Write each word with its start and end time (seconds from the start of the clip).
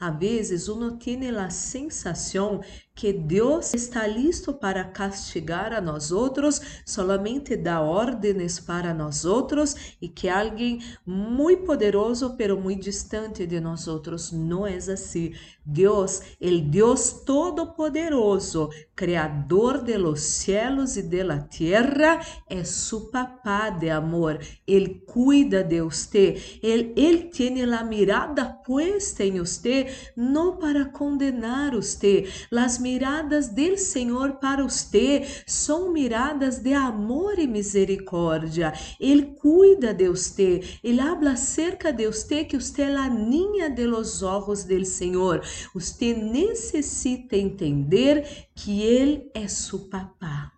a 0.00 0.10
vezes 0.10 0.68
uno 0.68 0.96
tiene 0.98 1.32
la 1.32 1.50
sensación 1.50 2.60
que 2.94 3.12
Deus 3.12 3.74
está 3.74 4.06
listo 4.06 4.58
para 4.58 4.92
castigar 4.92 5.72
a 5.72 5.80
nós 5.80 6.10
outros, 6.10 6.60
solamente 6.84 7.56
dá 7.56 7.80
ordens 7.80 8.58
para 8.60 8.92
nós 8.92 9.24
outros 9.24 9.96
e 10.00 10.08
que 10.08 10.28
alguém 10.28 10.80
muito 11.06 11.64
poderoso, 11.64 12.34
pero 12.36 12.60
muito 12.60 12.82
distante 12.82 13.46
de 13.46 13.60
nós 13.60 13.86
outros. 13.86 14.32
Não 14.32 14.66
é 14.66 14.76
assim. 14.76 15.32
Deus, 15.70 16.22
el 16.40 16.70
Deus 16.70 17.26
todo-poderoso, 17.26 18.70
criador 18.94 19.84
de 19.84 19.98
los 19.98 20.22
cielos 20.22 20.96
e 20.96 21.02
de 21.02 21.22
la 21.22 21.46
tierra, 21.46 22.20
é 22.48 22.64
su 22.64 23.10
papá 23.10 23.68
de 23.68 23.90
amor. 23.90 24.38
Ele 24.66 25.02
cuida 25.06 25.62
de 25.62 25.82
você. 25.82 26.58
Ele, 26.62 26.94
ele 26.96 27.24
tem 27.24 27.62
a 27.62 27.84
mirada 27.84 28.46
puesta 28.46 29.22
em 29.22 29.38
você, 29.38 29.94
não 30.16 30.56
para 30.56 30.86
condenar 30.86 31.74
você. 31.74 32.26
Las 32.50 32.78
miradas 32.78 33.48
del 33.48 33.76
Senhor 33.76 34.38
para 34.40 34.62
você 34.62 35.26
são 35.46 35.92
miradas 35.92 36.60
de 36.60 36.72
amor 36.72 37.38
e 37.38 37.46
misericórdia. 37.46 38.72
Ele 38.98 39.34
cuida 39.38 39.92
de 39.92 40.08
você. 40.08 40.62
Ele 40.82 41.00
habla 41.00 41.32
acerca 41.32 41.92
de 41.92 42.06
você 42.06 42.42
que 42.44 42.58
você 42.58 42.82
é 42.82 42.96
a 42.96 43.08
niña 43.08 43.68
de 43.68 43.86
los 43.86 44.22
ojos 44.22 44.64
del 44.64 44.86
Senhor. 44.86 45.42
Você 45.74 46.14
necessita 46.14 47.36
entender 47.36 48.48
que 48.54 48.82
Ele 48.82 49.30
é 49.34 49.46
seu 49.48 49.88
papá. 49.88 50.57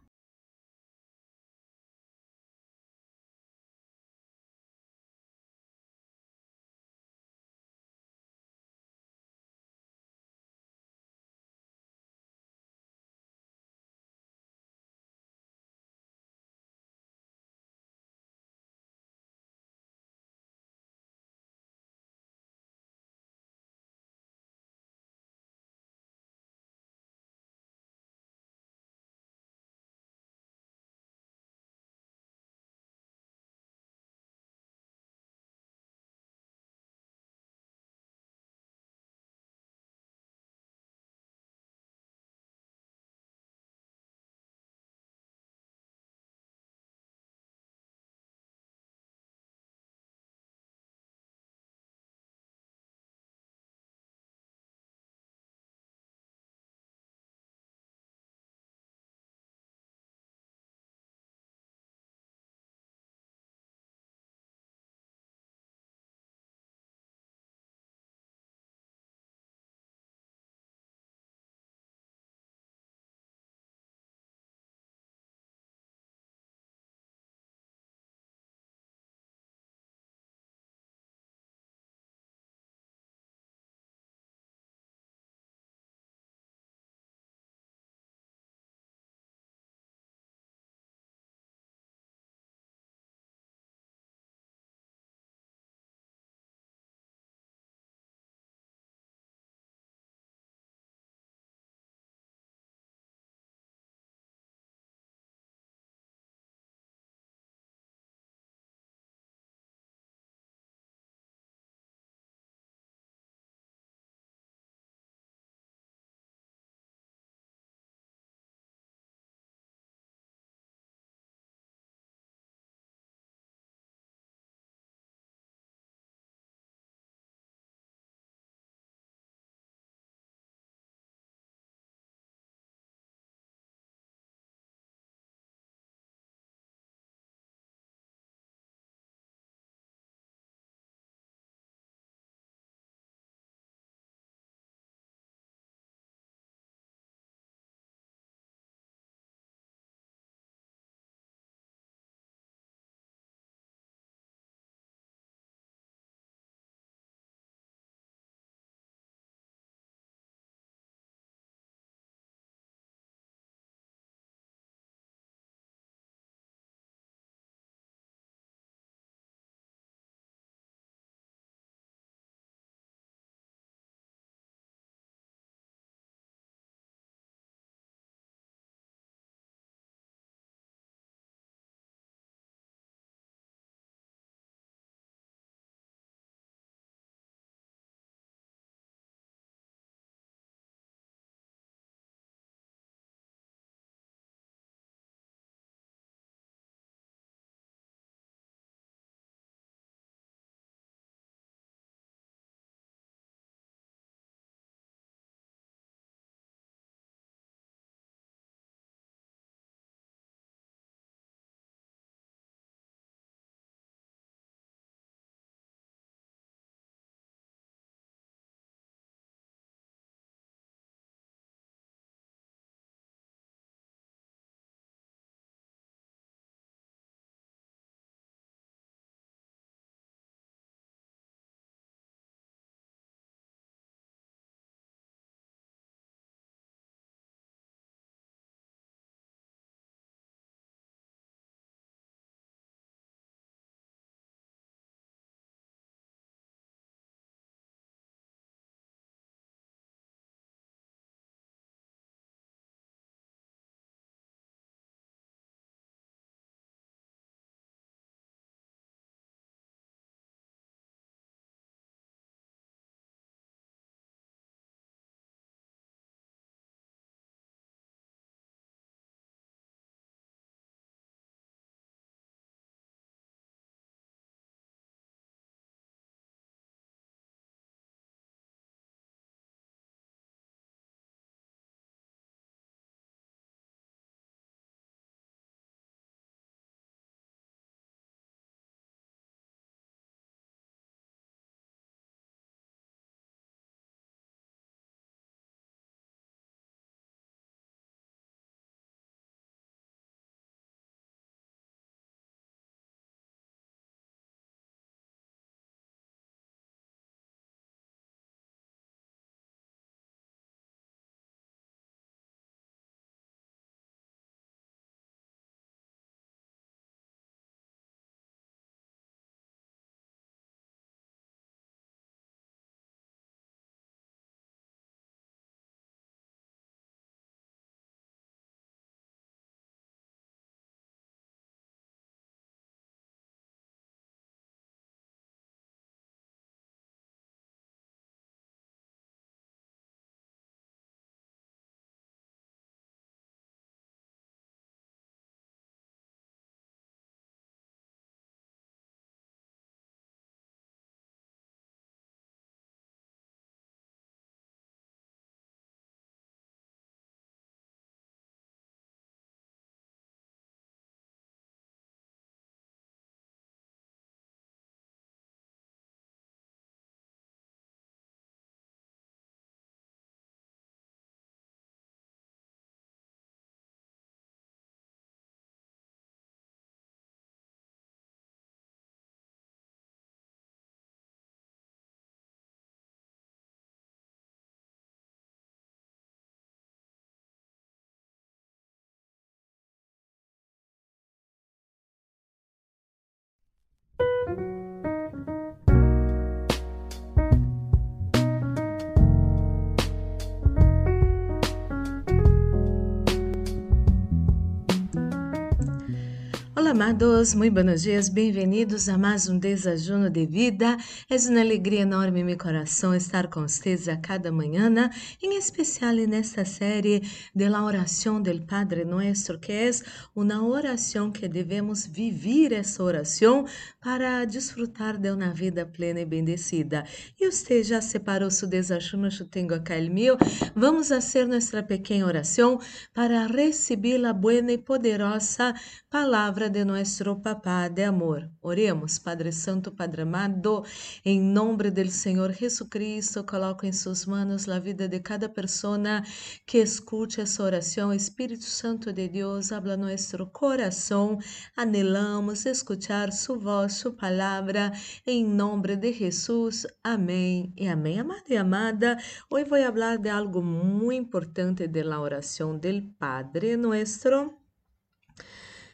Amados, 406.81 407.35
muito 407.35 407.53
buenos 407.53 407.83
dias, 407.83 408.09
bem-vindos 408.09 408.89
a 408.89 408.97
mais 408.97 409.29
um 409.29 409.39
desajuno 409.39 410.09
de 410.09 410.25
vida. 410.25 410.79
É 411.11 411.17
uma 411.29 411.41
alegria 411.43 411.81
enorme 411.81 412.21
em 412.21 412.25
meu 412.25 412.39
coração 412.39 412.95
estar 412.95 413.29
com 413.29 413.43
vocês 413.43 413.87
a 413.87 413.99
cada 413.99 414.33
manhã, 414.33 414.89
em 415.23 415.37
especial 415.37 415.93
nesta 416.09 416.43
série 416.47 417.03
de 417.35 417.49
la 417.51 417.63
oração 417.63 418.23
del 418.23 418.41
Padre 418.47 418.87
Nuestro, 418.87 419.39
que 419.39 419.53
é 419.53 419.71
uma 420.17 420.43
oração 420.43 421.13
que 421.13 421.29
devemos 421.29 421.85
viver 421.85 422.51
essa 422.51 422.83
oração 422.83 423.45
para 423.79 424.25
desfrutar 424.25 424.97
de 424.97 425.11
uma 425.11 425.35
vida 425.35 425.67
plena 425.67 426.01
e 426.01 426.07
bendecida. 426.07 426.85
E 427.21 427.31
você 427.31 427.63
já 427.63 427.83
separou 427.83 428.31
seu 428.31 428.49
desajuno, 428.49 429.09
eu 429.21 429.27
tenho 429.27 429.55
acá 429.55 429.75
o 429.77 429.91
meu. 429.91 430.17
Vamos 430.57 430.89
fazer 430.89 431.27
nossa 431.27 431.63
pequena 431.63 432.07
oração 432.07 432.59
para 432.95 433.27
receber 433.27 434.03
a 434.03 434.15
boa 434.15 434.31
e 434.31 434.57
poderosa 434.57 435.55
palavra 435.91 436.49
de 436.49 436.70
nuestro 436.71 437.17
Papá 437.17 437.67
de 437.67 437.83
amor. 437.83 438.31
Oremos, 438.41 438.97
Padre 438.97 439.33
Santo, 439.33 439.73
Padre 439.73 440.03
amado, 440.03 440.65
em 441.05 441.21
nome 441.21 441.69
do 441.69 441.91
Senhor 441.91 442.33
Jesucristo, 442.33 443.25
coloco 443.25 443.67
em 443.67 443.73
suas 443.73 444.07
mãos 444.07 444.49
a 444.49 444.61
vida 444.61 444.87
de 444.89 445.01
cada 445.01 445.29
pessoa 445.29 446.03
que 446.47 446.59
escute 446.59 447.21
essa 447.21 447.43
oração. 447.43 447.93
Espírito 447.93 448.45
Santo 448.45 448.93
de 448.93 449.09
Deus, 449.09 449.51
habla 449.51 449.77
nosso 449.77 450.25
coração. 450.27 451.19
Anelamos 451.57 452.47
escuchar 452.47 453.13
sua 453.13 453.39
voz, 453.39 453.73
sua 453.75 453.93
palavra, 453.93 454.71
em 455.05 455.25
nome 455.25 455.75
de 455.77 455.93
Jesus. 455.93 456.69
Amém 456.85 457.53
e 457.57 457.67
amém. 457.67 457.99
Amado 457.99 458.29
e 458.29 458.37
amada, 458.37 458.97
hoje 459.29 459.45
vou 459.45 459.59
falar 459.59 459.99
de 459.99 460.09
algo 460.09 460.41
muito 460.41 460.93
importante 460.93 461.67
de 461.67 461.83
la 461.83 462.01
oração 462.01 462.57
del 462.57 462.81
Padre 462.97 463.57
Nuestro. 463.57 464.40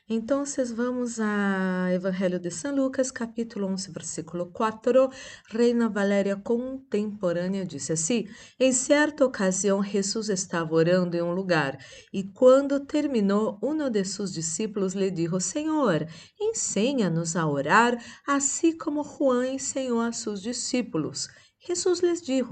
Então, 0.08 0.44
vamos 0.72 1.18
a 1.18 1.88
Evangelho 1.92 2.38
de 2.38 2.48
São 2.48 2.72
Lucas, 2.72 3.10
capítulo 3.10 3.66
11, 3.66 3.90
versículo 3.90 4.46
4. 4.52 5.10
Reina 5.48 5.88
Valéria 5.88 6.36
contemporânea 6.36 7.66
disse 7.66 7.92
assim: 7.92 8.28
Em 8.60 8.72
certa 8.72 9.24
ocasião, 9.24 9.82
Jesus 9.82 10.28
estava 10.28 10.72
orando 10.72 11.16
em 11.16 11.22
um 11.22 11.34
lugar 11.34 11.76
e, 12.12 12.22
quando 12.22 12.78
terminou, 12.78 13.58
um 13.60 13.90
de 13.90 14.04
seus 14.04 14.32
discípulos 14.32 14.94
lhe 14.94 15.10
disse: 15.10 15.40
Senhor, 15.40 16.06
ensina-nos 16.40 17.34
a 17.34 17.44
orar, 17.44 18.00
assim 18.24 18.78
como 18.78 19.02
Juan 19.02 19.48
ensinou 19.48 20.00
a 20.00 20.12
seus 20.12 20.40
discípulos. 20.40 21.28
Jesus 21.58 21.98
lhes 21.98 22.22
disse: 22.22 22.44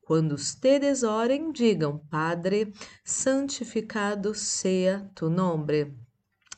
quando 0.00 0.30
ustedes 0.30 1.02
orem, 1.02 1.50
digam: 1.50 1.98
Padre, 2.08 2.72
santificado 3.04 4.32
seja 4.32 5.10
tu 5.12 5.28
nome. 5.28 6.08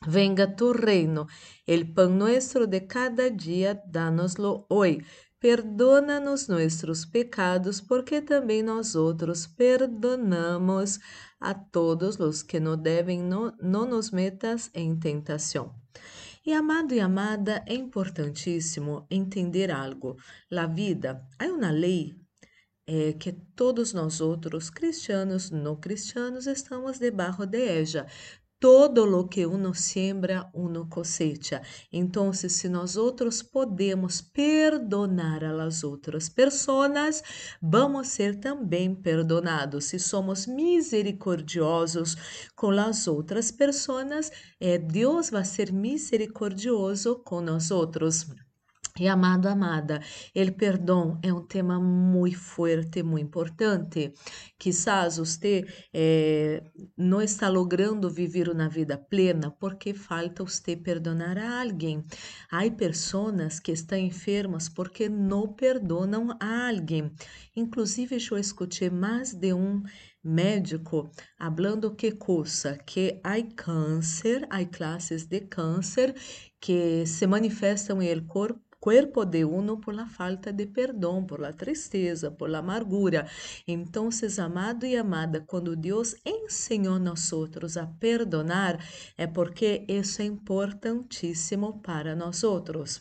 Venga 0.07 0.57
tu 0.57 0.73
reino, 0.73 1.29
el 1.65 1.93
pan 1.93 2.19
nuestro 2.19 2.67
de 2.67 2.89
cada 2.89 3.31
día, 3.31 3.81
dánoslo 3.87 4.67
hoy. 4.69 5.05
Perdona-nos 5.39 6.49
nuestros 6.49 7.07
pecados, 7.07 7.81
porque 7.81 8.21
também 8.21 8.63
nós 8.65 8.97
outros 8.97 9.47
perdonamos 9.47 10.99
a 11.41 11.55
todos 11.55 12.19
os 12.19 12.43
que 12.43 12.59
não 12.59 12.77
devem, 12.77 13.23
não, 13.23 13.53
nos 13.61 14.11
metas 14.11 14.71
em 14.75 14.99
tentação. 14.99 15.73
E 16.45 16.53
amado 16.53 16.95
e 16.95 17.01
amada, 17.01 17.63
é 17.67 17.75
importantíssimo 17.75 19.07
entender 19.09 19.71
algo. 19.71 20.17
La 20.51 20.67
vida, 20.67 21.25
há 21.39 21.47
uma 21.47 21.71
lei 21.71 22.17
é, 22.87 23.13
que 23.13 23.33
todos 23.33 23.93
nós 23.93 24.21
outros, 24.21 24.69
cristianos, 24.69 25.51
não 25.53 25.77
cristianos, 25.77 26.49
estamos 26.49 26.99
debaixo 26.99 27.47
de 27.47 27.59
ella 27.59 28.07
todo 28.63 29.05
lo 29.05 29.27
que 29.27 29.45
uno 29.45 29.75
siembra, 29.75 30.49
uno 30.55 30.89
cosecha. 30.89 31.63
Então, 31.93 32.33
se 32.33 32.69
nós 32.69 32.97
outros 32.97 33.43
podemos 33.43 34.21
perdonar 34.21 35.43
a 35.43 35.51
las 35.51 35.83
outras 35.83 36.29
pessoas, 36.29 37.25
vamos 37.61 38.07
ser 38.07 38.39
também 38.39 38.95
perdonados. 38.95 39.87
Se 39.87 39.99
somos 39.99 40.47
misericordiosos 40.47 42.15
com 42.55 42.71
as 42.71 43.09
outras 43.09 43.51
pessoas, 43.51 44.31
eh, 44.61 44.79
Deus 44.79 45.29
vai 45.29 45.45
ser 45.45 45.73
misericordioso 45.73 47.17
com 47.25 47.41
nós 47.41 47.73
outros. 47.73 48.29
E 49.01 49.09
amado, 49.09 49.47
amada, 49.47 50.03
o 50.37 50.53
perdão 50.53 51.19
é 51.23 51.33
um 51.33 51.47
tema 51.47 51.81
muito 51.81 52.39
forte, 52.39 53.03
muito 53.03 53.25
importante. 53.25 54.13
Quizás 54.59 55.17
você 55.17 55.65
eh, 55.95 56.63
não 56.95 57.23
está 57.23 57.49
logrando 57.49 58.11
viver 58.11 58.51
uma 58.51 58.69
vida 58.69 58.99
plena 58.99 59.51
porque 59.51 59.95
falta 59.95 60.45
você 60.45 60.77
perdonar 60.77 61.39
a 61.39 61.63
alguém. 61.63 62.05
Há 62.51 62.71
pessoas 62.71 63.59
que 63.59 63.73
estão 63.73 63.97
enfermas 63.97 64.69
porque 64.69 65.09
não 65.09 65.55
perdonam 65.55 66.37
a 66.39 66.69
alguém. 66.69 67.11
Inclusive, 67.57 68.19
eu 68.31 68.37
escutei 68.37 68.91
mais 68.91 69.33
de 69.33 69.55
um 69.55 69.83
médico 70.23 71.11
falando 71.39 71.95
que 71.97 72.13
coisa 72.13 72.77
que 72.77 73.19
há 73.25 73.43
câncer, 73.57 74.47
há 74.51 74.63
classes 74.67 75.25
de 75.25 75.41
câncer 75.41 76.15
que 76.61 77.07
se 77.07 77.27
manifestam 77.27 78.03
em 78.03 78.09
el 78.09 78.27
corpo 78.27 78.72
cuerpo 78.83 79.25
de 79.25 79.45
uno 79.45 79.81
por 79.81 79.95
la 79.95 80.09
falta 80.09 80.53
de 80.53 80.67
perdão, 80.67 81.25
por 81.25 81.39
la 81.39 81.53
tristeza, 81.53 82.33
por 82.33 82.51
la 82.51 82.59
amargura. 82.59 83.29
Então, 83.65 84.09
amado 84.41 84.85
e 84.85 84.97
amada, 84.97 85.41
quando 85.41 85.77
Deus 85.77 86.17
ensinou 86.27 86.99
nós 86.99 87.33
outros 87.33 87.77
a 87.77 87.87
perdonar, 87.87 88.85
é 89.17 89.25
porque 89.25 89.85
isso 89.87 90.21
é 90.21 90.25
importantíssimo 90.25 91.81
para 91.81 92.17
nós 92.17 92.43
outros. 92.43 93.01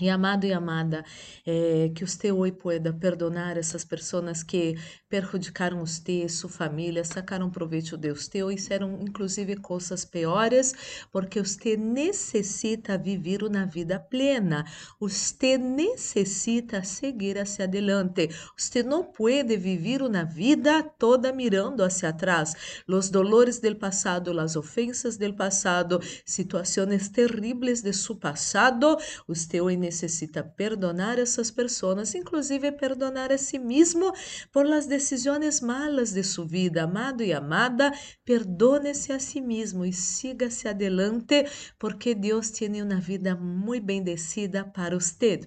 E 0.00 0.08
amado 0.08 0.46
e 0.46 0.52
amada, 0.52 1.04
eh, 1.46 1.90
que 1.94 2.06
você 2.06 2.32
hoje 2.32 2.52
pueda 2.52 2.90
perdonar 2.90 3.58
essas 3.58 3.84
pessoas 3.84 4.42
que 4.42 4.74
perjudicaram 5.10 5.80
você, 5.80 6.26
sua 6.26 6.48
família, 6.48 7.04
sacaram 7.04 7.50
proveito 7.50 7.98
de 7.98 8.10
você 8.10 8.42
ou 8.42 8.48
fizeram 8.50 8.98
inclusive 9.02 9.56
coisas 9.56 10.06
piores, 10.06 10.74
porque 11.12 11.40
você 11.42 11.76
necessita 11.76 12.96
viver 12.96 13.42
uma 13.42 13.66
vida 13.66 14.00
plena. 14.00 14.64
Você 14.98 15.58
necessita 15.58 16.82
seguir 16.82 17.36
hacia 17.38 17.66
adelante. 17.66 18.30
Você 18.56 18.82
não 18.82 19.04
pode 19.04 19.54
viver 19.58 20.00
uma 20.00 20.24
vida 20.24 20.82
toda 20.98 21.30
mirando 21.30 21.82
hacia 21.82 22.08
atrás. 22.08 22.54
Os 22.88 23.10
dolores 23.10 23.58
do 23.58 23.76
passado, 23.76 24.38
as 24.40 24.56
ofensas 24.56 25.18
do 25.18 25.34
passado, 25.34 26.00
situações 26.24 27.10
terríveis 27.10 27.82
de 27.82 27.92
seu 27.92 28.16
passado, 28.16 28.96
você 29.28 29.60
hoje 29.60 29.89
necessita 29.90 30.44
perdonar 30.44 31.18
essas 31.18 31.50
pessoas, 31.50 32.14
inclusive 32.14 32.70
perdonar 32.70 33.32
a 33.32 33.38
si 33.38 33.58
mesmo 33.58 34.12
por 34.52 34.64
las 34.64 34.86
decisões 34.86 35.60
malas 35.60 36.12
de 36.12 36.22
sua 36.22 36.46
vida. 36.46 36.84
Amado 36.84 37.24
e 37.24 37.32
amada, 37.32 37.92
perdone-se 38.24 39.12
a 39.12 39.18
si 39.18 39.40
mesmo 39.40 39.84
e 39.84 39.92
siga-se 39.92 40.68
adelante, 40.68 41.44
porque 41.76 42.14
Deus 42.14 42.50
tem 42.50 42.80
uma 42.80 43.00
vida 43.00 43.34
muito 43.34 43.84
bendecida 43.84 44.64
para 44.64 44.96
você. 44.96 45.40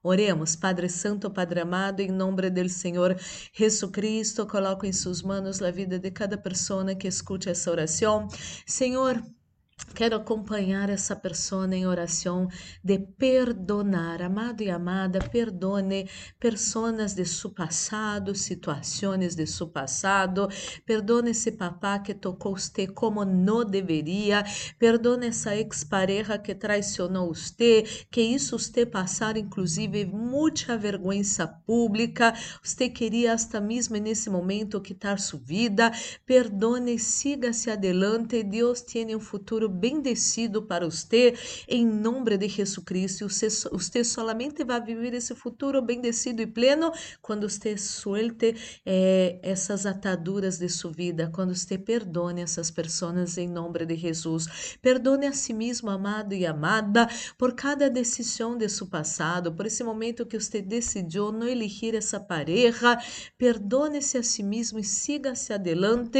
Oremos, 0.00 0.54
Padre 0.54 0.88
Santo, 0.88 1.28
Padre 1.28 1.60
amado, 1.60 2.00
em 2.00 2.08
nome 2.08 2.48
do 2.48 2.68
Senhor 2.68 3.16
Jesucristo, 3.52 4.46
coloco 4.46 4.86
em 4.86 4.92
suas 4.92 5.22
mãos 5.22 5.60
a 5.60 5.72
vida 5.72 5.98
de 5.98 6.10
cada 6.12 6.38
pessoa 6.38 6.94
que 6.94 7.08
escute 7.08 7.50
essa 7.50 7.68
oração. 7.68 8.28
Senhor, 8.64 9.20
Quero 9.94 10.14
acompanhar 10.16 10.88
essa 10.90 11.16
pessoa 11.16 11.66
em 11.74 11.84
oração 11.84 12.48
de 12.84 12.98
perdonar, 12.98 14.22
amado 14.22 14.62
e 14.62 14.70
amada, 14.70 15.18
perdone 15.18 16.08
pessoas 16.38 17.14
de 17.14 17.24
seu 17.24 17.50
passado, 17.50 18.32
situações 18.34 19.34
de 19.34 19.44
seu 19.46 19.66
passado, 19.66 20.48
perdone 20.86 21.30
esse 21.30 21.50
papá 21.50 21.98
que 21.98 22.14
tocou 22.14 22.56
você 22.56 22.86
como 22.86 23.24
não 23.24 23.64
deveria, 23.64 24.44
perdone 24.78 25.28
essa 25.28 25.56
ex-pareja 25.56 26.38
que 26.38 26.54
traicionou 26.54 27.34
você, 27.34 27.82
que 28.10 28.20
isso 28.20 28.56
você 28.56 28.86
passar 28.86 29.36
inclusive 29.36 30.04
muita 30.06 30.78
vergonha 30.78 31.22
pública, 31.66 32.32
você 32.62 32.88
queria 32.88 33.32
hasta 33.32 33.60
mesmo 33.60 33.96
nesse 33.96 34.30
momento 34.30 34.80
quitar 34.80 35.18
sua 35.18 35.40
vida, 35.40 35.90
perdone, 36.24 36.98
siga-se 36.98 37.68
adelante, 37.68 38.42
Deus 38.44 38.80
tem 38.80 39.16
um 39.16 39.20
futuro 39.20 39.67
bendecido 39.68 40.62
para 40.62 40.84
você, 40.84 41.34
em 41.68 41.86
nome 41.86 42.36
de 42.36 42.48
Jesus 42.48 42.84
Cristo. 42.84 43.28
Você, 43.28 43.48
você 43.70 44.02
solamente 44.02 44.64
vai 44.64 44.82
viver 44.82 45.14
esse 45.14 45.34
futuro 45.34 45.80
bendecido 45.82 46.42
e 46.42 46.46
pleno 46.46 46.90
quando 47.22 47.48
você 47.48 47.76
suelte 47.76 48.56
eh, 48.84 49.38
essas 49.42 49.86
ataduras 49.86 50.58
de 50.58 50.68
sua 50.68 50.92
vida, 50.92 51.30
quando 51.32 51.54
você 51.54 51.78
perdone 51.78 52.42
essas 52.42 52.70
pessoas 52.70 53.38
em 53.38 53.48
nome 53.48 53.84
de 53.86 53.96
Jesus. 53.96 54.76
Perdone 54.82 55.26
a 55.26 55.32
si 55.32 55.52
mesmo, 55.52 55.90
amado 55.90 56.34
e 56.34 56.44
amada, 56.44 57.08
por 57.36 57.54
cada 57.54 57.88
decisão 57.88 58.56
de 58.56 58.68
seu 58.68 58.86
passado, 58.86 59.52
por 59.52 59.66
esse 59.66 59.84
momento 59.84 60.26
que 60.26 60.38
você 60.38 60.60
decidiu 60.60 61.30
não 61.30 61.46
elegir 61.46 61.94
essa 61.94 62.18
pareja. 62.18 62.98
Perdone-se 63.36 64.18
a 64.18 64.22
si 64.22 64.42
mesmo 64.42 64.78
e 64.78 64.84
siga-se 64.84 65.52
adelante 65.52 66.18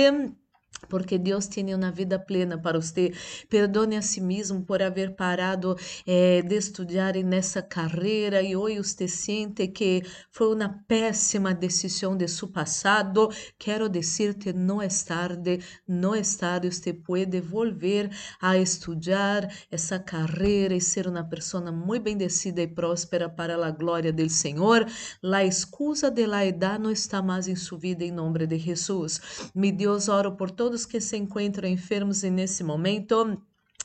porque 0.89 1.19
Deus 1.19 1.47
tem 1.47 1.75
uma 1.75 1.91
vida 1.91 2.19
plena 2.19 2.59
para 2.59 2.81
você. 2.81 3.13
Perdone 3.49 3.97
a 3.97 4.03
si 4.03 4.21
mesmo 4.21 4.63
por 4.63 4.83
haver 4.83 5.15
parado 5.15 5.77
eh, 6.07 6.43
de 6.43 6.57
estudar 6.57 7.15
nessa 7.17 7.63
carreira 7.63 8.43
e 8.43 8.57
hoje 8.57 8.79
você 8.79 9.09
sente 9.09 9.69
que 9.69 10.03
foi 10.31 10.55
uma 10.55 10.69
péssima 10.87 11.55
decisão 11.55 12.17
de 12.17 12.29
seu 12.29 12.49
passado. 12.49 13.29
Quero 13.59 13.89
dizer-te, 13.89 14.53
não 14.53 14.81
é 14.81 14.89
tarde, 14.89 15.61
não 15.87 16.15
é 16.15 16.23
tarde, 16.23 16.71
você 16.73 16.93
pode 16.93 17.41
volver 17.41 18.11
a 18.41 18.57
estudar 18.57 19.49
essa 19.71 19.99
carreira 19.99 20.75
e 20.75 20.81
ser 20.81 21.07
uma 21.07 21.25
pessoa 21.25 21.73
muito 21.73 22.05
bendecida 22.05 22.63
e 22.63 22.67
próspera 22.67 23.29
para 23.29 23.55
a 23.65 23.71
glória 23.71 24.13
do 24.13 24.29
Senhor. 24.29 24.87
A 25.23 25.45
excusa 25.45 26.11
de 26.11 26.27
la 26.27 26.45
edad 26.45 26.79
não 26.79 26.91
está 26.91 27.23
mais 27.23 27.49
em 27.49 27.57
sua 27.57 27.79
vida, 27.79 28.05
em 28.05 28.11
nome 28.11 28.47
de 28.47 28.59
Jesus. 28.59 29.51
Mi 29.55 29.73
Deus, 29.73 30.09
oro 30.09 30.37
por 30.37 30.51
todos 30.51 30.68
todos 30.69 30.85
que 30.85 31.01
se 31.01 31.17
encontram 31.17 31.67
enfermos 31.67 32.23
nesse 32.25 32.63
momento 32.63 33.41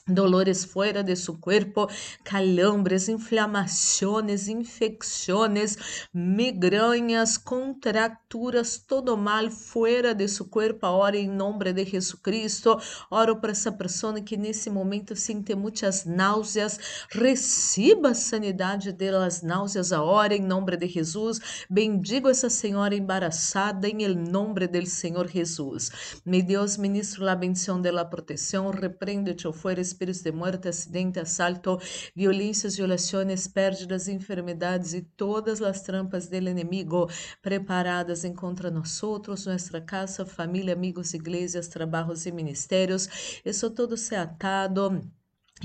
dolores 0.05 0.65
fuera 0.65 1.01
de 1.01 1.15
su 1.15 1.39
cuerpo, 1.39 1.87
calambres, 2.23 3.07
inflamaciones, 3.07 4.49
infecciones, 4.49 5.77
migrañas, 6.11 7.37
contracturas, 7.37 8.83
todo 8.85 9.15
mal 9.15 9.49
fuera 9.49 10.13
de 10.13 10.27
su 10.27 10.49
cuerpo, 10.49 10.85
ahora 10.85 11.15
em 11.15 11.29
nome 11.29 11.71
de 11.71 11.85
Jesucristo. 11.85 12.77
Oro 13.09 13.39
para 13.39 13.53
essa 13.53 13.71
pessoa 13.71 14.19
que 14.19 14.35
nesse 14.35 14.69
momento 14.69 15.15
sente 15.15 15.55
muitas 15.55 16.05
náuseas, 16.05 17.07
receba 17.09 18.09
a 18.09 18.15
sanidade 18.15 18.91
delas 18.91 19.41
náuseas 19.41 19.93
agora 19.93 20.35
em 20.35 20.41
nome 20.41 20.75
de 20.75 20.87
Jesus. 20.87 21.39
Bendigo 21.69 22.29
essa 22.29 22.49
senhora 22.49 22.93
embaraçada 22.93 23.87
em 23.87 24.13
nome 24.15 24.67
do 24.67 24.85
Senhor 24.85 25.29
Jesus. 25.29 26.19
Mi 26.25 26.41
Deus, 26.41 26.75
ministro 26.75 27.23
la 27.23 27.35
bendição 27.35 27.81
de 27.81 27.89
la 27.89 28.03
proteção, 28.03 28.69
repreende-te 28.69 29.51
fuera 29.53 29.82
espíritos 29.87 30.21
de 30.21 30.31
muerte, 30.31 30.67
acidente, 30.67 31.19
assalto, 31.19 31.79
violências, 32.15 32.75
violações, 32.75 33.47
pérdidas, 33.47 34.07
enfermidades 34.07 34.93
e 34.93 35.01
todas 35.01 35.61
as 35.61 35.81
trampas 35.81 36.27
do 36.27 36.35
inimigo 36.35 37.09
preparadas 37.41 38.23
em 38.23 38.33
contra 38.33 38.71
nós 38.71 39.01
outros, 39.03 39.45
nossa 39.45 39.81
casa, 39.81 40.25
família, 40.25 40.73
amigos, 40.73 41.13
igrejas, 41.13 41.67
trabalhos 41.67 42.25
e 42.25 42.31
ministérios. 42.31 43.41
Isso 43.45 43.69
todo 43.69 43.95
se 43.97 44.15
atado 44.15 45.01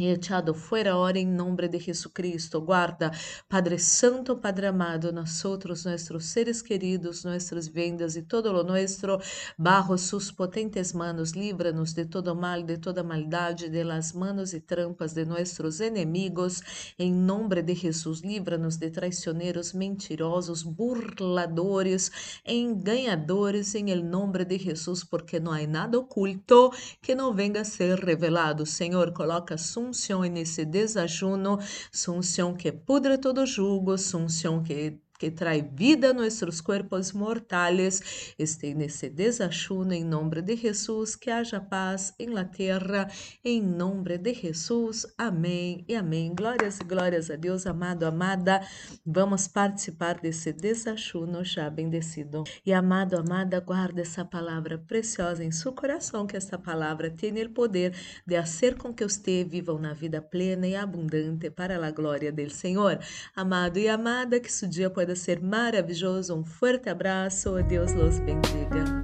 echado 0.07 0.55
fuera 0.55 0.93
ahora 0.93 1.19
en 1.19 1.35
nombre 1.35 1.69
de 1.69 1.81
Jesucristo. 1.81 2.61
Guarda, 2.61 3.11
Padre 3.49 3.79
Santo, 3.79 4.41
Padre 4.41 4.69
amado, 4.69 5.11
nosotros, 5.11 5.85
nuestros 5.87 6.27
seres 6.27 6.63
queridos, 6.63 7.25
nuestras 7.25 7.73
vendas 7.73 8.15
y 8.17 8.23
todo 8.23 8.53
lo 8.53 8.63
nuestro, 8.63 9.21
bajo 9.57 9.97
sus 9.97 10.33
potentes 10.33 10.95
manos, 10.95 11.35
líbranos 11.35 11.95
de 11.95 12.05
todo 12.05 12.35
mal, 12.35 12.67
de 12.67 12.79
toda 12.79 13.03
maldade, 13.03 13.71
de 13.71 13.85
las 13.85 14.15
manos 14.15 14.53
y 14.55 14.61
trampas 14.61 15.15
de 15.15 15.25
nuestros 15.25 15.81
enemigos. 15.81 16.63
En 16.99 17.27
nombre 17.27 17.63
de 17.63 17.75
Jesús, 17.75 18.25
líbranos 18.25 18.79
de 18.79 18.91
traicioneros, 18.91 19.75
mentirosos, 19.75 20.65
burladores, 20.65 22.13
engañadores, 22.45 23.75
en 23.75 23.89
el 23.89 24.09
nombre 24.09 24.45
de 24.45 24.59
Jesús, 24.59 25.07
porque 25.07 25.41
no 25.41 25.53
hay 25.53 25.67
nada 25.67 25.99
oculto 25.99 26.73
que 27.01 27.17
no 27.17 27.33
venga 27.33 27.63
a 27.63 27.65
ser 27.65 28.01
revelado. 28.01 28.67
Señor, 28.67 29.13
coloca 29.13 29.57
su 29.57 29.88
unção 29.89 30.23
nesse 30.23 30.65
desajuno, 30.65 31.59
sua 31.93 32.15
unção 32.15 32.55
que 32.55 32.71
pudra 32.71 33.19
todo 33.19 33.47
jugo, 33.47 33.97
sua 33.99 34.21
unção 34.21 34.63
que 34.63 34.99
que 35.19 35.31
trae 35.31 35.61
vida 35.61 36.11
a 36.11 36.15
nuestros 36.15 36.61
cuerpos 36.61 37.13
mortales, 37.13 38.35
nesse 38.77 39.11
desachuno 39.11 39.93
em 39.93 40.05
nome 40.05 40.41
de 40.41 40.57
Jesus, 40.57 41.17
que 41.17 41.31
haja 41.31 41.61
paz 41.61 42.15
em 42.19 42.29
la 42.29 42.45
tierra, 42.45 43.09
em 43.45 43.61
nome 43.61 44.17
de 44.19 44.33
Jesus. 44.35 45.07
Amém 45.19 45.85
e 45.89 45.97
amém. 45.97 46.35
Glórias 46.35 46.79
e 46.79 46.85
glórias 46.85 47.31
a 47.31 47.37
Deus, 47.37 47.67
amado, 47.67 48.05
amada. 48.05 48.61
Vamos 49.05 49.49
participar 49.49 50.21
desse 50.21 50.53
desachuno 50.53 51.45
já 51.45 51.69
bendecido. 51.69 52.45
E 52.65 52.73
amado, 52.73 53.17
amada, 53.17 53.59
guarda 53.61 54.03
essa 54.03 54.25
palavra 54.25 54.79
preciosa 54.79 55.43
em 55.43 55.51
seu 55.51 55.73
coração, 55.73 56.27
que 56.27 56.37
esta 56.37 56.59
palavra 56.59 57.11
tem 57.11 57.29
o 57.43 57.51
poder 57.51 57.95
de 58.27 58.37
fazer 58.37 58.77
com 58.77 58.93
que 58.95 59.05
você 59.05 59.45
viva 59.45 59.73
uma 59.73 59.95
vida 59.95 60.23
plena 60.23 60.67
e 60.67 60.77
abundante 60.77 61.51
para 61.51 61.85
a 61.85 61.91
glória 61.91 62.33
do 62.33 62.51
Senhor. 62.51 62.99
Amado 63.35 63.79
e 63.79 63.89
amada, 63.89 64.39
que 64.39 64.53
seu 64.53 64.69
dia 64.69 64.89
pode 64.89 65.08
pueda 65.09 65.17
ser 65.17 65.41
maravilloso. 65.41 66.35
Un 66.35 66.45
fuerte 66.45 66.91
abrazo. 66.91 67.57
Dios 67.63 67.95
los 67.95 68.21
bendiga. 68.21 68.98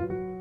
thank 0.00 0.12
you 0.12 0.39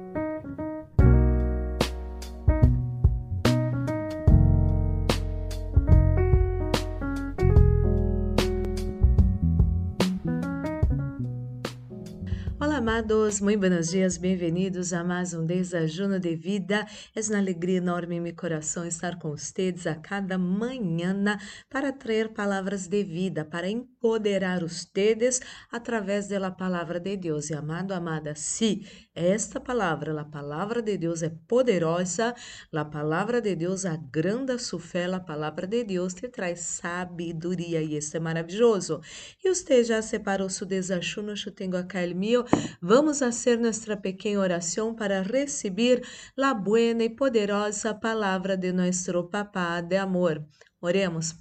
amados, 12.79 13.41
muito 13.41 13.59
buenos 13.59 13.89
dias, 13.89 14.17
bem-vindos 14.17 14.93
a 14.93 15.03
mais 15.03 15.33
um 15.33 15.45
desajuno 15.45 16.17
de 16.17 16.33
vida. 16.33 16.87
É 17.13 17.19
uma 17.19 17.37
alegria 17.37 17.79
enorme 17.79 18.15
em 18.15 18.21
meu 18.21 18.33
coração 18.33 18.85
estar 18.85 19.19
com 19.19 19.31
vocês 19.31 19.85
a 19.85 19.95
cada 19.95 20.37
manhã 20.37 21.13
para 21.69 21.91
trazer 21.91 22.29
palavras 22.29 22.87
de 22.87 23.03
vida, 23.03 23.43
para 23.43 23.69
empoderar 23.69 24.61
vocês 24.61 25.41
através 25.69 26.29
da 26.29 26.49
palavra 26.51 27.01
de 27.01 27.17
Deus. 27.17 27.49
E 27.49 27.53
amado, 27.53 27.91
amada, 27.91 28.33
se 28.33 28.87
esta 29.13 29.59
palavra, 29.59 30.21
a 30.21 30.23
palavra 30.23 30.81
de 30.81 30.97
Deus 30.97 31.21
é 31.21 31.29
poderosa, 31.49 32.33
a 32.73 32.85
palavra 32.85 33.41
de 33.41 33.57
Deus 33.57 33.83
agranda 33.83 34.57
sua 34.57 34.79
fé, 34.79 35.03
a 35.03 35.19
palavra 35.19 35.67
de 35.67 35.83
Deus 35.83 36.13
te 36.13 36.29
traz 36.29 36.61
sabedoria 36.61 37.81
e 37.81 37.97
isso 37.97 38.15
é 38.15 38.21
maravilhoso. 38.21 39.01
E 39.43 39.53
você 39.53 39.83
já 39.83 40.01
separou 40.01 40.49
seu 40.49 40.65
desajuno, 40.65 41.33
eu 41.45 41.51
tenho 41.51 41.71
o 41.75 42.15
meu. 42.15 42.45
Vamos 42.81 43.19
fazer 43.19 43.59
nossa 43.59 43.97
pequena 43.97 44.39
oração 44.39 44.95
para 44.95 45.21
receber 45.21 46.01
a 46.37 46.53
buena 46.53 47.03
e 47.03 47.09
poderosa 47.09 47.93
palavra 47.93 48.55
de 48.55 48.71
nosso 48.71 49.23
Papá 49.25 49.81
de 49.81 49.97
amor. 49.97 50.47
Oremos. 50.79 51.35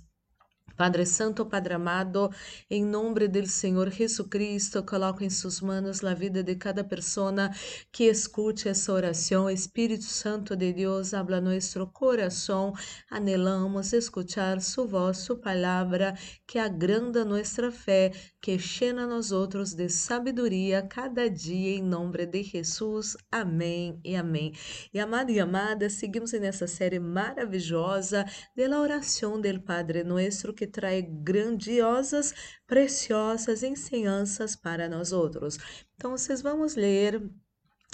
Padre 0.79 1.05
Santo, 1.07 1.45
Padre 1.45 1.75
amado, 1.75 2.31
em 2.71 2.85
nome 2.85 3.27
do 3.27 3.45
Senhor 3.49 3.91
Jesucristo, 3.91 4.81
coloco 4.85 5.25
em 5.25 5.29
suas 5.29 5.61
mãos 5.61 6.05
a 6.05 6.15
vida 6.15 6.41
de 6.41 6.55
cada 6.55 6.85
pessoa 6.85 7.51
que 7.91 8.05
escute 8.05 8.69
essa 8.69 8.93
oração. 8.93 9.51
Espírito 9.51 10.05
Santo 10.05 10.55
de 10.55 10.73
Deus, 10.73 11.13
habla 11.13 11.41
nosso 11.41 11.85
coração. 11.89 12.73
Anelamos 13.11 13.93
escuchar 13.93 14.61
sua 14.61 14.87
voz, 14.87 15.19
sua 15.19 15.37
palavra, 15.37 16.15
que 16.47 16.61
agranda 16.61 17.25
nossa 17.25 17.73
fé, 17.73 18.13
que 18.41 18.57
llena 18.57 19.07
nós 19.07 19.33
outros 19.33 19.75
de 19.75 19.89
sabedoria 19.89 20.83
cada 20.83 21.29
dia, 21.29 21.77
em 21.77 21.83
nome 21.83 22.25
de 22.25 22.43
Jesus. 22.43 23.17
Amém 23.31 24.01
e 24.05 24.15
amém. 24.15 24.53
E 24.95 25.01
amado 25.01 25.31
e 25.31 25.41
amada, 25.41 25.91
seguimos 25.91 26.33
nessa 26.33 26.67
série 26.67 27.01
maravilhosa 27.01 28.25
da 28.57 28.81
oração 28.81 29.41
do 29.41 29.61
Padre 29.61 30.05
Nosso, 30.05 30.53
que 30.53 30.67
trae 30.67 31.03
grandiosas, 31.03 32.33
preciosas 32.67 33.63
ensinanças 33.63 34.55
para 34.55 34.89
nós 34.89 35.13
outros. 35.13 35.59
Então, 35.97 36.13
vocês 36.13 36.41
vamos 36.41 36.77
ler 36.77 37.21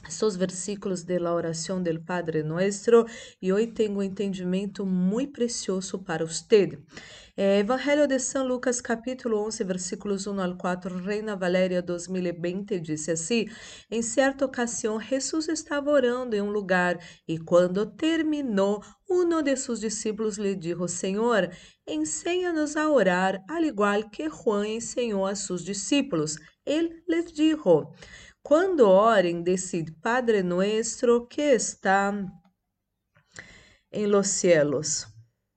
esses 0.06 0.36
versículos 0.36 1.02
da 1.02 1.32
oração 1.32 1.82
do 1.82 2.00
Padre 2.02 2.42
Nuestro 2.42 3.06
e 3.40 3.52
hoje 3.52 3.68
tenho 3.68 3.96
um 3.96 4.02
entendimento 4.02 4.84
muito 4.84 5.32
precioso 5.32 5.98
para 5.98 6.26
você. 6.26 6.78
É, 7.36 7.58
Evangelho 7.58 8.06
de 8.06 8.16
São 8.20 8.46
Lucas, 8.46 8.80
capítulo 8.80 9.44
11, 9.44 9.64
versículos 9.64 10.24
1 10.28 10.40
ao 10.40 10.56
4, 10.56 10.98
Reina 10.98 11.34
Valéria 11.34 11.82
2020, 11.82 12.78
diz 12.78 13.08
assim: 13.08 13.46
Em 13.90 14.02
certa 14.02 14.44
ocasião, 14.44 15.00
Jesus 15.00 15.48
estava 15.48 15.90
orando 15.90 16.36
em 16.36 16.40
um 16.40 16.52
lugar 16.52 16.96
e, 17.26 17.36
quando 17.36 17.86
terminou, 17.86 18.80
um 19.10 19.42
de 19.42 19.56
seus 19.56 19.80
discípulos 19.80 20.38
lhe 20.38 20.54
disse: 20.54 20.86
Senhor, 20.86 21.50
ensina-nos 21.88 22.76
a 22.76 22.88
orar, 22.88 23.42
al 23.50 23.64
igual 23.64 24.08
que 24.10 24.28
Juan 24.30 24.68
ensinou 24.68 25.26
a 25.26 25.34
seus 25.34 25.64
discípulos. 25.64 26.36
Ele 26.64 27.02
lhes 27.08 27.32
disse: 27.32 27.58
quando 28.44 28.88
orem, 28.88 29.42
decid, 29.42 29.90
Padre 30.00 30.44
nuestro 30.44 31.26
que 31.26 31.42
está 31.42 32.14
em 33.90 34.06
los 34.06 34.28
cielos, 34.28 35.13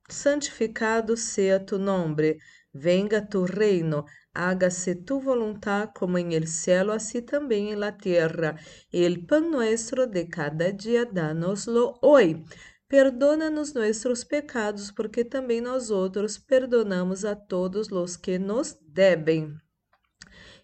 santificado 0.08 1.16
sea 1.16 1.64
tu 1.64 1.78
nombre, 1.78 2.38
venga 2.72 3.28
tu 3.28 3.46
reino, 3.46 4.06
hágase 4.34 4.94
tu 4.94 5.20
voluntad 5.20 5.90
como 5.94 6.18
en 6.18 6.32
el 6.32 6.48
cielo, 6.48 6.92
así 6.92 7.22
también 7.22 7.68
en 7.68 7.80
la 7.80 7.96
tierra. 7.96 8.56
El 8.90 9.26
pan 9.26 9.50
nuestro 9.50 10.06
de 10.06 10.28
cada 10.28 10.72
día, 10.72 11.04
dánoslo 11.04 11.98
hoy. 12.02 12.44
Perdona-nos 12.88 13.74
nossos 13.74 14.24
pecados, 14.24 14.90
porque 14.90 15.24
também 15.24 15.60
nós 15.60 15.90
outros 15.90 16.38
perdonamos 16.38 17.24
a 17.24 17.36
todos 17.36 17.92
os 17.92 18.16
que 18.16 18.38
nos 18.38 18.78
devem 18.80 19.58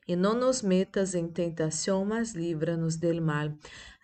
e 0.07 0.15
não 0.17 0.35
nos 0.35 0.63
metas 0.63 1.15
em 1.15 1.29
tentação, 1.29 2.05
mas 2.05 2.35
livra-nos 2.35 2.97
del 2.97 3.21
mal. 3.23 3.53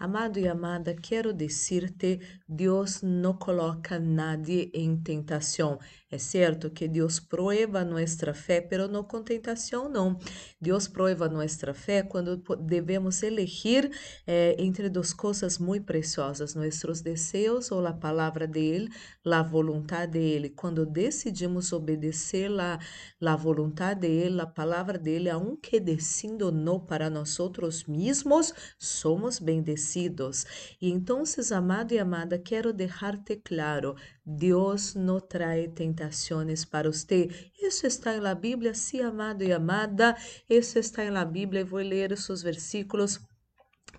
Amado 0.03 0.39
e 0.39 0.49
amada, 0.49 0.95
quero 0.95 1.31
dizer-te, 1.31 2.21
Deus 2.49 3.03
não 3.03 3.35
coloca 3.35 4.01
nadie 4.01 4.71
em 4.73 4.97
tentação. 4.97 5.79
É 6.11 6.17
certo 6.17 6.71
que 6.71 6.89
Deus 6.89 7.21
prueba 7.21 7.85
nossa 7.85 8.33
fé, 8.33 8.63
pero 8.63 8.89
não 8.89 9.05
com 9.05 9.23
tentação, 9.23 9.91
não. 9.91 10.19
Deus 10.59 10.89
prueba 10.89 11.29
nossa 11.29 11.75
fé 11.75 12.03
quando 12.03 12.43
devemos 12.63 13.23
elegir 13.23 13.91
eh, 14.27 14.57
entre 14.59 14.89
duas 14.89 15.13
coisas 15.13 15.59
muito 15.59 15.85
preciosas, 15.85 16.55
nossos 16.55 17.03
desejos 17.03 17.71
ou 17.71 17.87
a 17.87 17.93
palavra 17.93 18.47
dele, 18.47 18.89
a 19.27 19.43
vontade 19.43 20.13
dele. 20.13 20.49
Quando 20.49 20.87
decidimos 20.87 21.75
obedecer 21.75 22.51
a, 22.59 22.79
a 23.21 23.37
vontade 23.37 24.01
dele, 24.01 24.41
a 24.41 24.47
palavra 24.47 24.99
dele, 24.99 25.29
aunque 25.29 25.79
decindo 25.79 26.51
não 26.51 26.81
para 26.81 27.11
nós 27.11 27.39
outros 27.39 27.85
mesmos, 27.85 28.55
somos 28.79 29.39
bendecidos. 29.39 29.90
E 29.99 30.91
então, 30.91 31.23
amado 31.53 31.93
e 31.93 31.99
amada, 31.99 32.39
quero 32.39 32.73
deixar-te 32.73 33.37
claro, 33.37 33.97
Deus 34.25 34.95
não 34.95 35.21
traz 35.21 35.71
tentações 35.75 36.65
para 36.65 36.91
você. 36.91 37.29
Isso 37.61 37.87
está 37.87 38.21
na 38.21 38.35
Bíblia, 38.35 38.75
sim, 38.75 39.01
amado 39.01 39.43
e 39.43 39.53
amada. 39.53 40.17
Isso 40.49 40.79
está 40.79 41.11
na 41.11 41.25
Bíblia. 41.25 41.63
Eu 41.63 41.67
vou 41.67 41.81
ler 41.81 42.13
os 42.13 42.43
versículos 42.43 43.21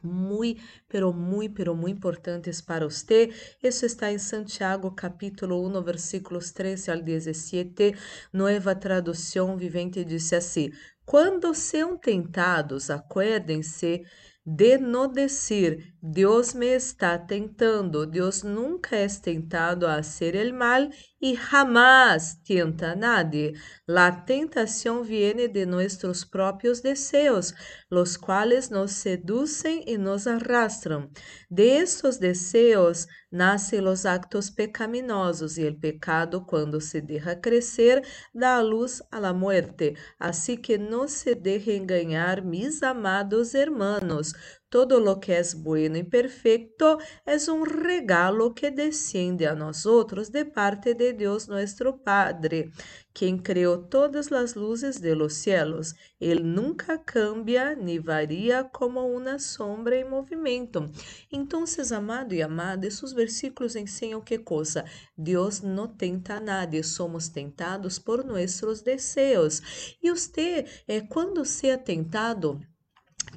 muito, 0.04 0.62
pero 0.88 1.14
muito, 1.14 1.54
pero 1.54 1.76
muito 1.76 1.98
importantes 1.98 2.62
para 2.62 2.86
você. 2.86 3.30
Isso 3.62 3.86
está 3.86 4.12
em 4.12 4.18
Santiago, 4.18 4.92
capítulo 4.92 5.66
1, 5.68 5.82
versículos 5.84 6.52
13 6.52 6.92
ao 6.92 7.02
17. 7.02 7.96
Nova 8.34 8.76
tradução 8.76 9.58
vivente 9.58 10.04
diz 10.04 10.32
assim: 10.34 10.72
Quando 11.06 11.54
sejam 11.54 11.98
tentados, 11.98 12.90
acuérdem-se 12.90 14.04
de 14.46 14.80
no 14.80 15.08
decir 15.08 15.96
Dios 16.04 16.56
me 16.56 16.74
está 16.74 17.28
tentando. 17.28 18.08
Dios 18.08 18.44
nunca 18.44 19.00
es 19.02 19.22
tentado 19.22 19.88
a 19.88 19.98
hacer 19.98 20.36
el 20.36 20.52
mal 20.52 20.96
y 21.20 21.36
jamás 21.36 22.42
tienta 22.42 22.94
a 22.94 22.96
nadie. 22.96 23.54
La 23.86 24.26
tentación 24.26 25.08
viene 25.08 25.48
de 25.48 25.68
nuestros 25.68 26.26
propios 26.26 26.82
deseos, 26.82 27.54
los 27.88 28.18
cuales 28.18 28.72
nos 28.72 28.94
seducen 28.94 29.84
y 29.86 30.00
nos 30.00 30.26
arrastran. 30.26 31.12
De 31.50 31.78
estos 31.78 32.20
deseos 32.20 33.08
nacen 33.30 33.86
los 33.86 34.08
actos 34.08 34.50
pecaminosos 34.50 35.60
y 35.60 35.68
el 35.68 35.78
pecado 35.78 36.48
cuando 36.48 36.82
se 36.82 37.04
deja 37.04 37.42
crecer 37.42 38.02
da 38.34 38.58
a 38.58 38.64
luz 38.64 39.04
a 39.12 39.20
la 39.20 39.34
muerte. 39.34 39.94
Así 40.18 40.58
que 40.58 40.80
no 40.80 41.08
se 41.08 41.36
deje 41.36 41.76
engañar, 41.76 42.44
mis 42.44 42.82
amados 42.82 43.54
hermanos. 43.54 44.34
Todo 44.72 45.00
lo 45.00 45.20
que 45.20 45.34
é 45.34 45.42
bueno 45.54 45.98
e 45.98 46.04
perfeito 46.06 46.98
é 47.26 47.36
um 47.52 47.64
regalo 47.64 48.54
que 48.54 48.72
desciende 48.72 49.46
a 49.46 49.54
nós 49.54 49.86
outros 49.86 50.30
de 50.30 50.46
parte 50.46 50.94
de 50.94 51.12
Deus 51.12 51.48
nosso 51.48 51.92
Padre, 52.00 52.72
quem 53.14 53.38
criou 53.38 53.80
todas 53.90 54.32
as 54.32 54.56
luzes 54.56 54.98
de 54.98 55.14
los 55.14 55.34
cielos. 55.34 55.94
Ele 56.22 56.42
nunca 56.42 56.98
cambia 56.98 57.76
ni 57.76 58.00
varia 58.00 58.64
como 58.64 59.02
uma 59.14 59.38
sombra 59.40 59.98
em 59.98 60.10
movimento. 60.10 60.90
Então, 61.30 61.66
amado 61.94 62.34
e 62.34 62.42
amada, 62.42 62.88
esses 62.88 63.12
versículos 63.12 63.76
ensinam 63.76 64.22
que 64.22 64.38
coisa? 64.38 64.86
Deus 65.18 65.60
não 65.62 65.90
tenta 65.90 66.40
nada, 66.40 66.82
somos 66.82 67.28
tentados 67.28 68.00
por 68.00 68.24
nossos 68.24 68.82
desejos. 68.82 69.98
E 70.02 70.10
você, 70.10 70.66
é, 70.88 71.02
quando 71.02 71.44
seja 71.44 71.78
tentado, 71.78 72.62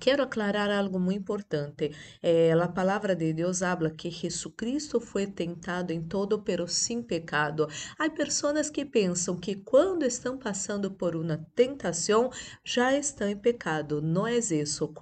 Quero 0.01 0.23
aclarar 0.23 0.71
algo 0.71 0.99
muito 0.99 1.21
importante. 1.21 1.93
É, 2.23 2.53
a 2.53 2.69
palavra 2.69 3.15
de 3.15 3.33
Deus 3.33 3.63
habla 3.63 3.91
que 3.91 4.11
Jesucristo 4.11 5.01
foi 5.01 5.27
tentado 5.27 5.93
em 5.93 6.03
todo, 6.03 6.43
pero 6.43 6.67
sem 6.69 7.03
pecado. 7.03 7.69
Há 7.99 8.11
pessoas 8.11 8.69
que 8.71 8.85
pensam 8.85 9.37
que 9.37 9.57
quando 9.57 10.05
estão 10.05 10.37
passando 10.37 10.91
por 10.91 11.17
uma 11.17 11.39
tentação 11.55 12.31
já 12.65 12.97
estão 12.97 13.29
em 13.29 13.37
pecado. 13.37 14.03
Não 14.03 14.27
é 14.27 14.37
isso. 14.37 14.93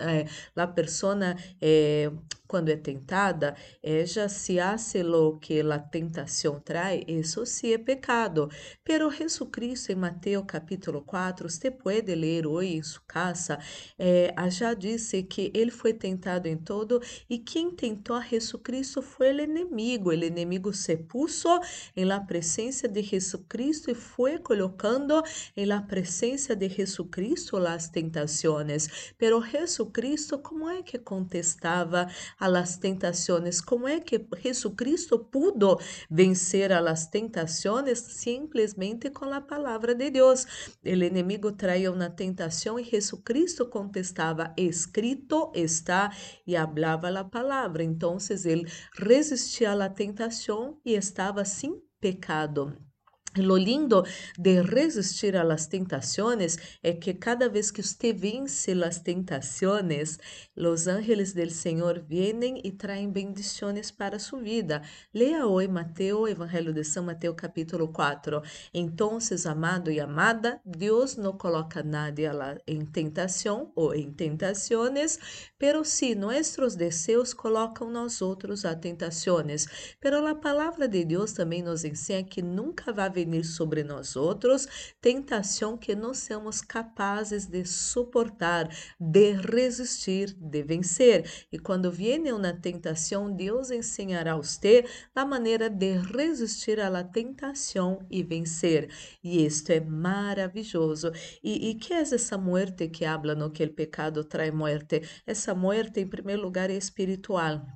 É, 0.00 0.26
a 0.56 0.66
pessoa 0.66 1.16
é, 1.60 2.10
quando 2.48 2.70
é 2.70 2.76
tentada, 2.76 3.54
ella 3.82 4.28
se 4.28 4.58
hace 4.58 5.02
lo 5.02 5.38
que 5.38 5.62
la 5.62 5.78
tentação 5.78 6.58
trae, 6.58 7.04
isso 7.06 7.44
sí 7.46 7.72
é 7.72 7.78
pecado. 7.78 8.48
Pero 8.82 9.10
Jesucristo 9.10 9.92
em 9.92 9.96
Mateus 9.96 10.44
capítulo 10.48 11.02
4, 11.02 11.48
você 11.48 11.70
pode 11.70 12.14
ler 12.14 12.46
hoje 12.46 12.76
em 12.76 12.82
sua 12.82 13.02
casa, 13.06 13.58
eh, 13.98 14.34
já 14.50 14.74
disse 14.74 15.22
que 15.22 15.52
ele 15.54 15.70
foi 15.70 15.92
tentado 15.92 16.48
em 16.48 16.56
todo 16.56 17.00
e 17.28 17.38
quem 17.38 17.70
tentou 17.70 18.16
a 18.16 18.22
Jesucristo 18.22 19.02
foi 19.02 19.32
o 19.32 19.40
inimigo. 19.40 20.10
O 20.10 20.14
inimigo 20.14 20.72
se 20.72 20.96
puso 20.96 21.60
em 21.94 22.04
la 22.04 22.20
presença 22.20 22.88
de 22.88 23.02
Jesucristo 23.02 23.90
e 23.90 23.94
foi 23.94 24.38
colocando 24.38 25.22
em 25.54 25.66
la 25.66 25.82
presença 25.82 26.56
de 26.56 26.68
Jesucristo 26.68 27.58
as 27.58 27.88
tentações. 27.88 29.12
Pero 29.18 29.42
Jesucristo, 29.44 30.38
como 30.38 30.68
é 30.68 30.82
que 30.82 30.98
contestava 30.98 32.08
a 32.38 32.46
las 32.46 32.76
tentações? 32.76 33.60
Como 33.60 33.86
é 33.88 34.00
que 34.00 34.24
Jesucristo 34.42 35.18
pudo 35.18 35.78
vencer 36.10 36.72
a 36.72 36.80
las 36.80 37.06
tentações? 37.06 37.98
Simplesmente 37.98 39.10
com 39.10 39.26
a 39.26 39.40
palavra 39.40 39.94
de 39.94 40.10
Deus. 40.10 40.46
O 40.84 40.88
inimigo 40.88 41.52
traiu 41.52 41.94
na 41.94 42.10
tentação 42.10 42.78
e 42.78 42.84
Jesucristo 42.84 43.66
contestava: 43.66 44.52
escrito 44.56 45.50
está, 45.54 46.10
e 46.46 46.56
hablava 46.56 47.08
a 47.08 47.24
palavra. 47.24 47.82
Então, 47.82 48.16
ele 48.44 48.66
resistia 48.94 49.72
à 49.72 49.88
tentação 49.88 50.78
e 50.84 50.94
estava 50.94 51.44
sem 51.44 51.82
pecado. 52.00 52.87
Lo 53.34 53.58
lindo 53.58 54.04
de 54.38 54.62
resistir 54.62 55.36
a 55.36 55.44
las 55.44 55.68
tentaciones 55.68 56.58
es 56.82 56.98
que 56.98 57.18
cada 57.18 57.48
vez 57.48 57.72
que 57.72 57.82
usted 57.82 58.18
vence 58.18 58.74
las 58.74 59.04
tentaciones, 59.04 60.18
los 60.54 60.88
ángeles 60.88 61.34
del 61.34 61.50
Señor 61.50 62.06
vienen 62.08 62.58
y 62.60 62.72
traen 62.72 63.12
bendiciones 63.12 63.92
para 63.92 64.18
su 64.18 64.38
vida. 64.38 64.82
Lea 65.12 65.46
hoy 65.46 65.68
Mateo, 65.68 66.26
Evangelio 66.26 66.72
de 66.72 66.84
San 66.84 67.04
Mateo 67.04 67.36
capítulo 67.36 67.92
4. 67.92 68.42
Entonces, 68.72 69.44
amado 69.44 69.90
y 69.90 70.00
amada, 70.00 70.62
Dios 70.64 71.18
no 71.18 71.36
coloca 71.36 71.80
a 71.80 71.84
nadie 71.84 72.30
en 72.66 72.90
tentación 72.90 73.72
o 73.74 73.92
en 73.92 74.16
tentaciones, 74.16 75.20
pero 75.58 75.84
sí 75.84 76.14
nuestros 76.16 76.78
deseos 76.78 77.34
colocan 77.34 77.92
nosotros 77.92 78.64
a 78.64 78.80
tentaciones. 78.80 79.68
Pero 80.00 80.22
la 80.22 80.40
palabra 80.40 80.88
de 80.88 81.04
Dios 81.04 81.34
también 81.34 81.66
nos 81.66 81.84
enseña 81.84 82.26
que 82.26 82.42
nunca 82.42 82.90
va 82.90 83.04
a 83.04 83.17
venir 83.18 83.44
sobre 83.44 83.82
nós 83.82 84.16
outros, 84.16 84.66
tentação 85.00 85.76
que 85.76 85.94
não 85.94 86.14
somos 86.14 86.60
capazes 86.60 87.46
de 87.46 87.64
suportar, 87.64 88.68
de 88.98 89.32
resistir, 89.32 90.34
de 90.34 90.62
vencer. 90.62 91.46
E 91.52 91.58
quando 91.58 91.90
viene 91.90 92.32
uma 92.32 92.52
tentação, 92.52 93.34
Deus 93.34 93.70
ensinará 93.70 94.34
a 94.34 94.36
você 94.36 94.84
a 95.14 95.24
maneira 95.24 95.68
de 95.68 95.98
resistir 95.98 96.80
à 96.80 97.02
tentação 97.02 98.06
e 98.10 98.22
vencer. 98.22 98.90
E 99.22 99.44
isto 99.44 99.70
é 99.70 99.80
maravilhoso. 99.80 101.10
E, 101.42 101.70
e 101.70 101.74
que 101.74 101.92
é 101.92 102.00
essa 102.00 102.38
muerte 102.38 102.88
que 102.88 103.04
habla 103.04 103.34
no 103.34 103.50
que 103.50 103.64
o 103.64 103.72
pecado 103.72 104.24
traz 104.24 104.52
muerte? 104.52 105.02
Essa 105.26 105.54
muerte, 105.54 106.00
em 106.00 106.06
primeiro 106.06 106.42
lugar, 106.42 106.70
é 106.70 106.76
espiritual 106.76 107.66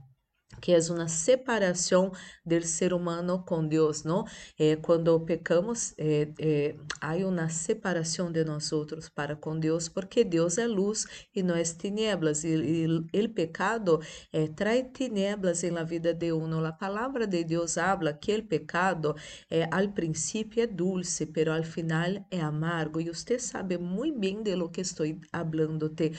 que 0.63 0.73
é 0.73 0.79
uma 0.91 1.09
separação 1.09 2.13
do 2.47 2.63
ser 2.63 2.95
humano 2.95 3.43
com 3.45 3.67
Deus, 3.67 4.05
não? 4.05 4.25
É, 4.57 4.77
quando 4.77 5.19
pecamos, 5.21 5.93
é, 5.99 6.29
é, 6.39 6.77
há 7.01 7.17
uma 7.17 7.49
separação 7.49 8.31
de 8.31 8.45
outros 8.73 9.09
para 9.09 9.35
com 9.35 9.59
Deus, 9.59 9.89
porque 9.89 10.23
Deus 10.23 10.59
é 10.59 10.67
luz 10.67 11.05
e 11.35 11.43
nós 11.43 11.73
tinieblas. 11.73 12.45
E, 12.45 12.87
o 12.87 13.29
pecado 13.29 14.01
é, 14.33 14.47
traz 14.47 14.87
tinieblas 14.93 15.63
na 15.65 15.83
vida 15.83 16.15
de 16.15 16.33
uno. 16.33 16.65
A 16.65 16.73
palavra 16.73 17.27
de 17.27 17.43
Deus 17.43 17.77
habla 17.77 18.13
que 18.13 18.37
o 18.37 18.45
pecado, 18.45 19.17
é, 19.51 19.69
al 19.71 19.89
princípio, 19.93 20.63
é 20.63 20.67
dulce, 20.67 21.27
pero 21.27 21.53
al 21.53 21.65
final 21.65 22.25
é 22.31 22.41
amargo. 22.41 23.01
E 23.01 23.09
você 23.09 23.37
sabe 23.39 23.79
muito 23.79 24.19
bem 24.21 24.43
de 24.43 24.55
lo 24.55 24.71
que 24.71 24.83
estou 24.83 25.07
hablando. 25.33 25.91
-te. 25.91 26.13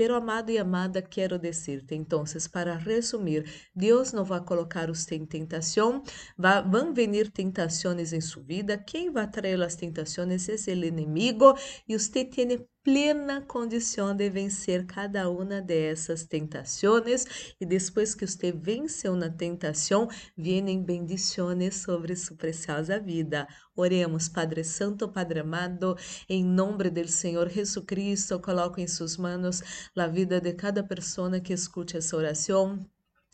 Pero 0.00 0.14
amado 0.14 0.50
e 0.50 0.56
amada, 0.56 1.02
quero 1.02 1.38
dizer-te, 1.38 1.94
então, 1.94 2.24
para 2.50 2.74
resumir, 2.78 3.44
Deus 3.90 4.12
não 4.12 4.24
vai 4.24 4.40
colocar 4.40 4.86
você 4.86 5.16
em 5.16 5.26
tentação, 5.26 6.04
vão 6.70 6.94
venir 6.94 7.28
tentações 7.28 8.12
em 8.12 8.20
sua 8.20 8.40
vida, 8.40 8.78
quem 8.78 9.10
vai 9.10 9.28
trazer 9.28 9.60
as 9.60 9.74
tentações 9.74 10.48
é 10.48 10.72
o 10.72 10.84
inimigo 10.84 11.56
e 11.88 11.98
você 11.98 12.24
tem 12.24 12.64
plena 12.84 13.42
condição 13.42 14.14
de 14.14 14.30
vencer 14.30 14.86
cada 14.86 15.28
uma 15.28 15.60
dessas 15.60 16.24
tentações 16.24 17.24
e 17.60 17.66
depois 17.66 18.14
que 18.14 18.28
você 18.28 18.52
venceu 18.52 19.16
na 19.16 19.28
tentação, 19.28 20.06
vêm 20.38 20.80
bendições 20.80 21.82
sobre 21.82 22.14
sua 22.14 22.36
preciosa 22.36 23.00
vida. 23.00 23.48
Oremos, 23.74 24.28
Padre 24.28 24.62
Santo, 24.62 25.08
Padre 25.08 25.40
amado, 25.40 25.96
em 26.28 26.44
nome 26.44 26.90
do 26.90 27.08
Senhor 27.08 27.48
Jesus 27.48 27.84
Cristo, 27.84 28.38
coloco 28.38 28.78
em 28.78 28.86
suas 28.86 29.16
mãos 29.16 29.60
a 29.96 30.06
vida 30.06 30.40
de 30.40 30.52
cada 30.52 30.80
pessoa 30.84 31.40
que 31.40 31.52
escute 31.52 31.96
essa 31.96 32.16
oração. 32.16 32.86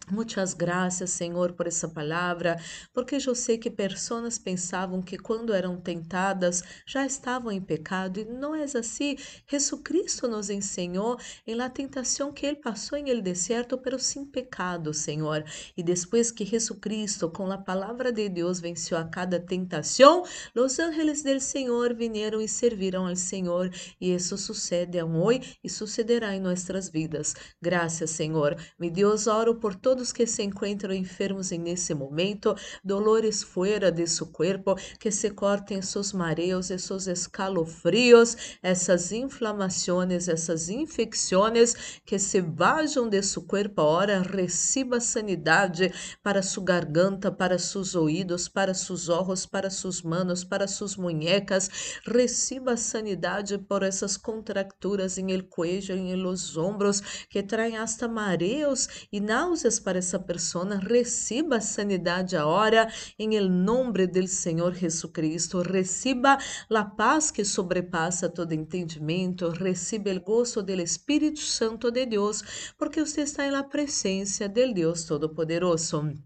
Muitas 0.08 0.54
graças, 0.54 1.10
Senhor, 1.10 1.52
por 1.54 1.66
essa 1.66 1.88
palavra, 1.88 2.56
porque 2.94 3.16
eu 3.16 3.34
sei 3.34 3.58
que 3.58 3.68
pessoas 3.68 4.38
pensavam 4.38 5.02
que 5.02 5.18
quando 5.18 5.52
eram 5.52 5.80
tentadas 5.80 6.62
já 6.86 7.04
estavam 7.04 7.50
em 7.50 7.60
pecado 7.60 8.20
e 8.20 8.24
não 8.24 8.54
é 8.54 8.62
assim. 8.62 9.16
Jesus 9.48 9.80
Cristo 9.82 10.28
nos 10.28 10.48
ensinou 10.48 11.18
em 11.44 11.56
la 11.56 11.68
tentação 11.68 12.32
que 12.32 12.46
ele 12.46 12.56
passou 12.56 12.96
em 12.96 13.10
el 13.10 13.20
deserto, 13.20 13.76
pero 13.78 13.98
sem 13.98 14.24
pecado, 14.24 14.94
Senhor. 14.94 15.44
E 15.76 15.82
depois 15.82 16.30
que 16.30 16.44
Jesus 16.44 16.78
Cristo, 16.78 17.28
com 17.28 17.50
a 17.50 17.58
palavra 17.58 18.12
de 18.12 18.28
Deus, 18.28 18.60
venceu 18.60 18.96
a 18.96 19.04
cada 19.04 19.40
tentação, 19.40 20.22
os 20.54 20.78
ángeles 20.78 21.24
del 21.24 21.40
Senhor 21.40 21.94
vieram 21.94 22.40
e 22.40 22.48
serviram 22.48 23.08
ao 23.08 23.16
Senhor, 23.16 23.70
e 24.00 24.14
isso 24.14 24.38
sucede 24.38 25.02
hoje 25.02 25.58
e 25.64 25.68
sucederá 25.68 26.34
em 26.34 26.40
nossas 26.40 26.88
vidas. 26.88 27.34
Graças, 27.60 28.10
Senhor. 28.10 28.56
Me 28.78 28.88
Deus, 28.88 29.26
oro 29.26 29.56
por 29.56 29.74
todos 29.74 29.95
todos 29.96 30.12
que 30.12 30.26
se 30.26 30.42
encontram 30.42 30.92
enfermos 30.92 31.50
nesse 31.52 31.94
momento, 31.94 32.54
dolores 32.84 33.42
fora 33.42 33.90
de 33.90 34.06
seu 34.06 34.26
corpo, 34.26 34.76
que 35.00 35.10
se 35.10 35.30
cortem 35.30 35.80
seus 35.80 36.12
mareos, 36.12 36.66
seus 36.66 37.06
escalofrios, 37.06 38.36
essas 38.62 39.10
inflamações, 39.10 40.28
essas 40.28 40.68
infecções, 40.68 42.00
que 42.04 42.18
se 42.18 42.42
vajam 42.42 43.08
de 43.08 43.22
seu 43.22 43.40
corpo 43.40 43.80
agora, 43.80 44.20
receba 44.20 45.00
sanidade 45.00 45.90
para 46.22 46.42
sua 46.42 46.64
garganta, 46.64 47.32
para 47.32 47.58
seus 47.58 47.94
ouvidos, 47.94 48.48
para 48.48 48.74
seus 48.74 49.08
olhos, 49.08 49.46
para 49.46 49.70
suas 49.70 50.02
manos, 50.02 50.44
para 50.44 50.68
suas 50.68 50.94
muñecas, 50.94 51.70
receba 52.04 52.76
sanidade 52.76 53.56
por 53.56 53.82
essas 53.82 54.18
contracturas 54.18 55.16
em 55.16 55.30
el 55.30 55.48
cuello, 55.48 55.94
em 55.94 56.14
los 56.16 56.54
ombros, 56.58 57.00
que 57.30 57.42
traem 57.42 57.78
hasta 57.78 58.06
mareos 58.06 59.06
e 59.10 59.20
náuseas 59.20 59.85
para 59.86 59.98
essa 59.98 60.18
pessoa, 60.18 60.80
receba 60.80 61.60
sanidade 61.60 62.36
agora 62.36 62.92
em 63.16 63.36
el 63.36 63.48
nome 63.48 64.08
do 64.08 64.26
Senhor 64.26 64.74
Jesus 64.74 65.12
Cristo, 65.12 65.62
receba 65.62 66.36
a 66.68 66.84
paz 66.84 67.30
que 67.30 67.44
sobrepassa 67.44 68.28
todo 68.28 68.52
entendimento, 68.52 69.48
receba 69.48 70.10
o 70.10 70.20
gozo 70.20 70.60
do 70.60 70.72
Espírito 70.72 71.38
Santo 71.38 71.92
de 71.92 72.04
Deus, 72.04 72.72
porque 72.76 72.98
você 72.98 73.20
está 73.20 73.48
na 73.48 73.62
presença 73.62 74.48
do 74.48 74.74
Deus 74.74 75.04
Todo-Poderoso. 75.04 76.25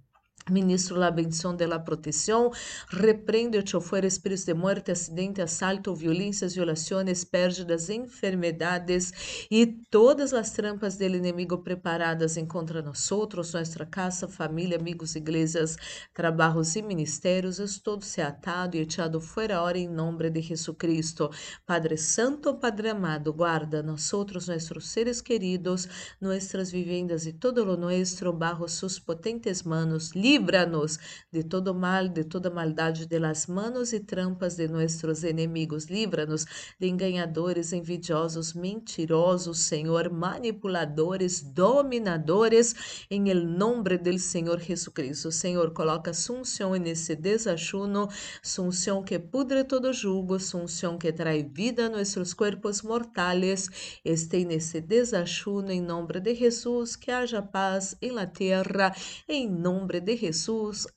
Ministro 0.51 0.97
la 0.97 1.13
bendición 1.13 1.57
de 1.57 1.69
la 1.69 1.85
protección, 1.85 2.51
reprende 2.89 3.59
o 3.59 3.63
chofer 3.63 4.05
espíritos 4.05 4.47
de 4.47 4.55
muerte, 4.55 4.91
acidente, 4.91 5.41
assalto, 5.41 5.95
violências, 5.95 6.55
violações, 6.55 7.25
pérdidas, 7.25 7.89
enfermedades 7.89 9.47
e 9.49 9.67
todas 9.91 10.35
as 10.35 10.51
trampas 10.51 10.97
do 10.97 11.05
inimigo 11.05 11.63
preparadas 11.63 12.37
contra 12.49 12.83
nós 12.83 13.13
outros, 13.13 13.53
nossa 13.53 13.87
casa, 13.87 14.27
família, 14.27 14.77
amigos, 14.77 15.15
igrejas, 15.15 15.77
trabalhos 16.13 16.75
e 16.75 16.83
ministérios, 16.83 17.61
es 17.61 17.79
todo 17.79 18.05
se 18.05 18.21
atado 18.21 18.77
e 18.77 18.81
echado 18.81 19.21
fora 19.21 19.59
ahora 19.59 19.79
em 19.79 19.89
nome 19.89 20.31
de 20.31 20.43
Jesucristo. 20.43 21.31
Padre 21.65 21.97
Santo, 21.97 22.55
Padre 22.55 22.91
amado, 22.91 23.33
guarda 23.33 23.83
nós 23.83 24.13
outros, 24.13 24.49
nossos 24.49 24.89
seres 24.89 25.21
queridos, 25.21 25.89
nossas 26.21 26.73
vivendas 26.73 27.25
e 27.27 27.33
todo 27.33 27.65
lo 27.65 27.77
nuestro 27.77 28.33
bajo 28.33 28.69
sus 28.69 28.99
potentes 28.99 29.63
manos, 29.63 30.11
livre 30.13 30.40
Líbranos 30.41 30.99
de 31.31 31.45
todo 31.45 31.75
mal, 31.75 32.09
de 32.09 32.25
toda 32.25 32.49
maldade, 32.49 33.07
de 33.07 33.19
las 33.19 33.47
manos 33.47 33.93
e 33.93 34.01
trampas 34.01 34.57
de 34.57 34.69
nossos 34.69 35.23
inimigos. 35.23 35.91
Líbranos 35.91 36.47
de 36.81 36.89
enganadores, 36.89 37.75
envidiosos, 37.75 38.55
mentirosos, 38.55 39.59
Senhor, 39.59 40.11
manipuladores, 40.11 41.43
dominadores, 41.43 42.75
em 43.11 43.29
el 43.29 43.45
nombre 43.45 43.99
del 43.99 44.19
Senhor 44.19 44.59
Jesucristo. 44.61 45.31
Senhor, 45.31 45.75
coloca 45.75 46.15
sunção 46.15 46.75
nesse 46.77 47.15
desachuno, 47.15 48.09
sunção 48.43 49.05
que 49.05 49.19
pudre 49.19 49.63
todo 49.65 49.93
jugo, 49.93 50.41
sunção 50.41 50.97
que 50.97 51.13
traz 51.13 51.45
vida 51.53 51.85
a 51.85 51.91
nossos 51.91 52.33
corpos 52.33 52.81
mortais. 52.81 53.69
Este 54.03 54.43
nesse 54.47 54.81
desachuno, 54.81 55.71
em 55.71 55.83
nome 55.83 56.19
de 56.19 56.35
Jesus, 56.35 56.97
que 56.97 57.11
haja 57.11 57.43
paz 57.43 57.95
em 58.01 58.11
la 58.11 58.27
terra, 58.27 58.97
em 59.29 59.47
nome 59.47 60.01
de 60.01 60.17
Jesus. 60.17 60.30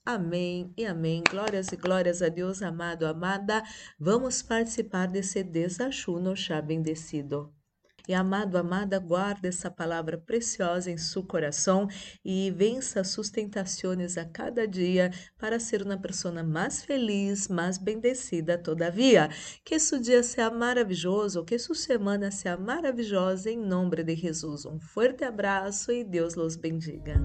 Amém 0.06 0.74
e 0.78 0.86
amém. 0.86 1.24
Glórias 1.30 1.72
e 1.72 1.76
glórias 1.76 2.22
a 2.22 2.30
Deus, 2.30 2.62
amado, 2.62 3.06
amada. 3.06 3.64
Vamos 4.00 4.42
participar 4.42 5.08
desse 5.08 5.44
desachuno 5.44 6.36
já 6.36 6.62
bendecido. 6.62 7.54
E 8.08 8.14
amado, 8.14 8.58
amada, 8.58 9.00
guarde 9.00 9.48
essa 9.48 9.72
palavra 9.72 10.18
preciosa 10.18 10.92
em 10.92 10.98
seu 10.98 11.24
coração 11.24 11.88
e 12.24 12.52
vença 12.52 13.02
sustentações 13.02 14.18
a 14.18 14.26
cada 14.26 14.68
dia 14.68 15.10
para 15.38 15.58
ser 15.58 15.82
uma 15.82 15.98
pessoa 15.98 16.44
mais 16.44 16.84
feliz, 16.84 17.48
mais 17.48 17.78
bendecida 17.78 18.58
todavia. 18.58 19.30
Que 19.64 19.80
seu 19.80 20.02
dia 20.02 20.22
seja 20.22 20.52
maravilhoso, 20.52 21.46
que 21.46 21.58
sua 21.58 21.76
semana 21.76 22.30
seja 22.30 22.58
maravilhosa 22.58 23.50
em 23.50 23.58
nome 23.58 24.04
de 24.04 24.16
Jesus. 24.18 24.66
Um 24.66 24.80
forte 24.80 25.24
abraço 25.24 25.90
e 25.92 26.04
Deus 26.04 26.36
los 26.36 26.58
bendiga. 26.58 27.24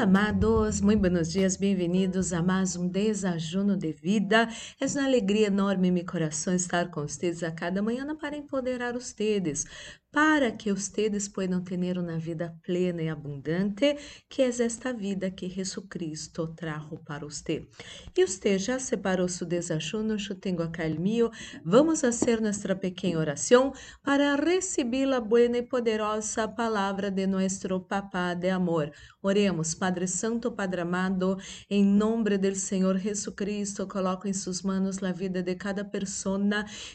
Amados, 0.00 0.80
muito 0.80 1.00
buenos 1.00 1.30
dias, 1.30 1.58
bem-vindos 1.58 2.32
a 2.32 2.42
mais 2.42 2.74
um 2.74 2.88
desajuno 2.88 3.76
de 3.76 3.92
vida. 3.92 4.48
É 4.80 4.86
uma 4.86 5.04
alegria 5.04 5.48
enorme 5.48 5.88
em 5.88 5.90
meu 5.90 6.06
coração 6.06 6.54
estar 6.54 6.90
com 6.90 7.02
vocês 7.02 7.42
a 7.42 7.52
cada 7.52 7.82
manhã 7.82 8.16
para 8.16 8.34
empoderar 8.34 8.94
vocês, 8.96 9.66
para 10.12 10.50
que 10.50 10.72
ustedes 10.72 11.28
puedan 11.28 11.62
ter 11.62 11.98
uma 11.98 12.18
vida 12.18 12.54
plena 12.62 13.02
e 13.02 13.08
abundante, 13.08 13.96
que 14.28 14.42
é 14.42 14.48
esta 14.48 14.92
vida 14.92 15.30
que 15.30 15.48
Jesucristo 15.48 16.48
trajo 16.48 16.98
para 17.04 17.24
você. 17.24 17.68
E 18.16 18.26
você 18.26 18.58
já 18.58 18.78
separou 18.78 19.28
seu 19.28 19.46
desajuno? 19.46 20.16
Eu 20.28 20.34
tenho 20.36 20.62
acá 20.62 20.84
o 20.86 21.00
meu. 21.00 21.30
Vamos 21.64 22.00
fazer 22.00 22.40
nossa 22.40 22.74
pequena 22.74 23.20
oração 23.20 23.72
para 24.02 24.34
receber 24.34 25.12
a 25.12 25.20
boa 25.20 25.40
e 25.40 25.62
poderosa 25.62 26.48
palavra 26.48 27.10
de 27.10 27.26
nosso 27.26 27.80
Papá 27.80 28.34
de 28.34 28.50
amor. 28.50 28.92
Oremos, 29.22 29.74
Padre 29.74 30.06
Santo, 30.06 30.50
Padre 30.50 30.80
amado, 30.80 31.36
em 31.68 31.84
nome 31.84 32.38
do 32.38 32.54
Senhor 32.54 32.98
Jesucristo, 32.98 33.86
coloco 33.86 34.26
em 34.26 34.32
suas 34.32 34.62
mãos 34.62 35.02
a 35.02 35.12
vida 35.12 35.42
de 35.42 35.54
cada 35.54 35.84
pessoa 35.84 36.40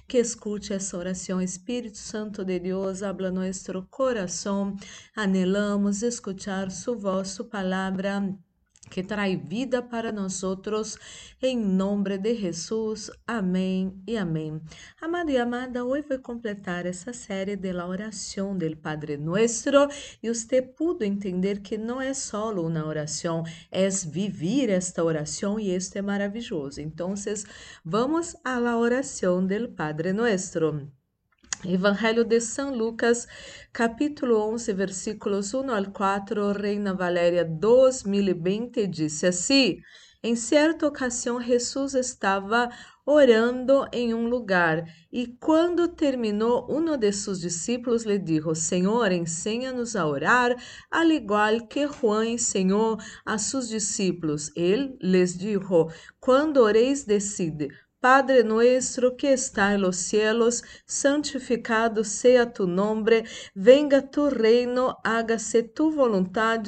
que 0.07 0.17
escute 0.17 0.73
essa 0.73 0.97
oração. 0.97 1.41
Espírito 1.41 1.97
Santo 1.97 2.43
de 2.43 2.59
Deus, 2.59 3.03
habla 3.05 3.31
nuestro 3.31 3.87
corazón. 3.89 4.77
Anhelamos 5.15 6.03
escuchar 6.03 6.71
su 6.71 6.95
voz, 6.95 7.29
su 7.29 7.49
palabra 7.49 8.35
que 8.89 9.03
trae 9.03 9.35
vida 9.35 9.89
para 9.89 10.11
nosotros, 10.11 10.97
em 11.41 11.57
nome 11.57 12.17
de 12.17 12.35
Jesus. 12.35 13.11
Amém 13.25 14.01
e 14.07 14.17
amém. 14.17 14.61
Amado 15.01 15.31
e 15.31 15.37
amada, 15.37 15.83
hoje 15.83 16.05
vou 16.07 16.19
completar 16.19 16.85
essa 16.85 17.13
série 17.13 17.55
de 17.55 17.73
la 17.73 17.87
oração 17.87 18.57
del 18.57 18.77
Padre 18.77 19.17
Nuestro 19.17 19.87
e 20.21 20.29
você 20.29 20.61
pudo 20.61 21.03
entender 21.03 21.61
que 21.61 21.77
não 21.77 22.01
é 22.01 22.13
só 22.13 22.53
uma 22.53 22.85
oração, 22.85 23.43
é 23.71 23.87
viver 23.89 24.69
esta 24.69 25.03
oração 25.03 25.59
e 25.59 25.71
este 25.71 25.99
é 25.99 26.01
maravilhoso. 26.01 26.81
Então, 26.81 27.13
vamos 27.83 28.35
à 28.43 28.59
la 28.59 28.77
oração 28.77 29.45
del 29.45 29.69
Padre 29.69 30.13
Nuestro. 30.13 30.91
Evangelho 31.67 32.23
de 32.23 32.39
São 32.39 32.75
Lucas, 32.75 33.27
capítulo 33.73 34.37
11, 34.53 34.71
versículos 34.73 35.53
1 35.53 35.71
ao 35.71 35.85
4, 35.85 36.51
Reina 36.51 36.93
Valéria 36.93 37.43
2020, 37.43 38.85
disse 38.85 39.25
assim: 39.25 39.79
Em 40.23 40.35
certa 40.35 40.85
ocasião, 40.85 41.41
Jesus 41.41 41.95
estava 41.95 42.69
orando 43.03 43.87
em 43.91 44.13
um 44.13 44.27
lugar 44.27 44.83
e, 45.11 45.27
quando 45.39 45.87
terminou, 45.87 46.67
um 46.69 46.95
de 46.97 47.11
seus 47.11 47.39
discípulos 47.39 48.03
lhe 48.03 48.19
disse: 48.19 48.55
Senhor, 48.55 49.11
ensina-nos 49.11 49.95
a 49.95 50.05
orar, 50.05 50.55
al 50.91 51.09
igual 51.09 51.65
que 51.67 51.87
Juan 51.87 52.27
ensinou 52.27 52.97
a 53.25 53.39
seus 53.39 53.67
discípulos. 53.67 54.51
Ele 54.55 54.95
lhes 55.01 55.35
disse: 55.35 55.59
Quando 56.19 56.57
oreis, 56.57 57.05
decide 57.05 57.69
Padre 58.05 58.43
nuestro 58.43 59.17
que 59.17 59.33
está 59.33 59.73
en 59.73 59.81
los 59.81 59.95
cielos, 59.95 60.63
santificado 60.85 62.03
sea 62.03 62.53
tu 62.53 62.67
nombre, 62.67 63.23
venga 63.55 64.11
tu 64.11 64.29
reino, 64.29 64.99
hágase 65.03 65.63
tu 65.63 65.91
voluntad 65.91 66.61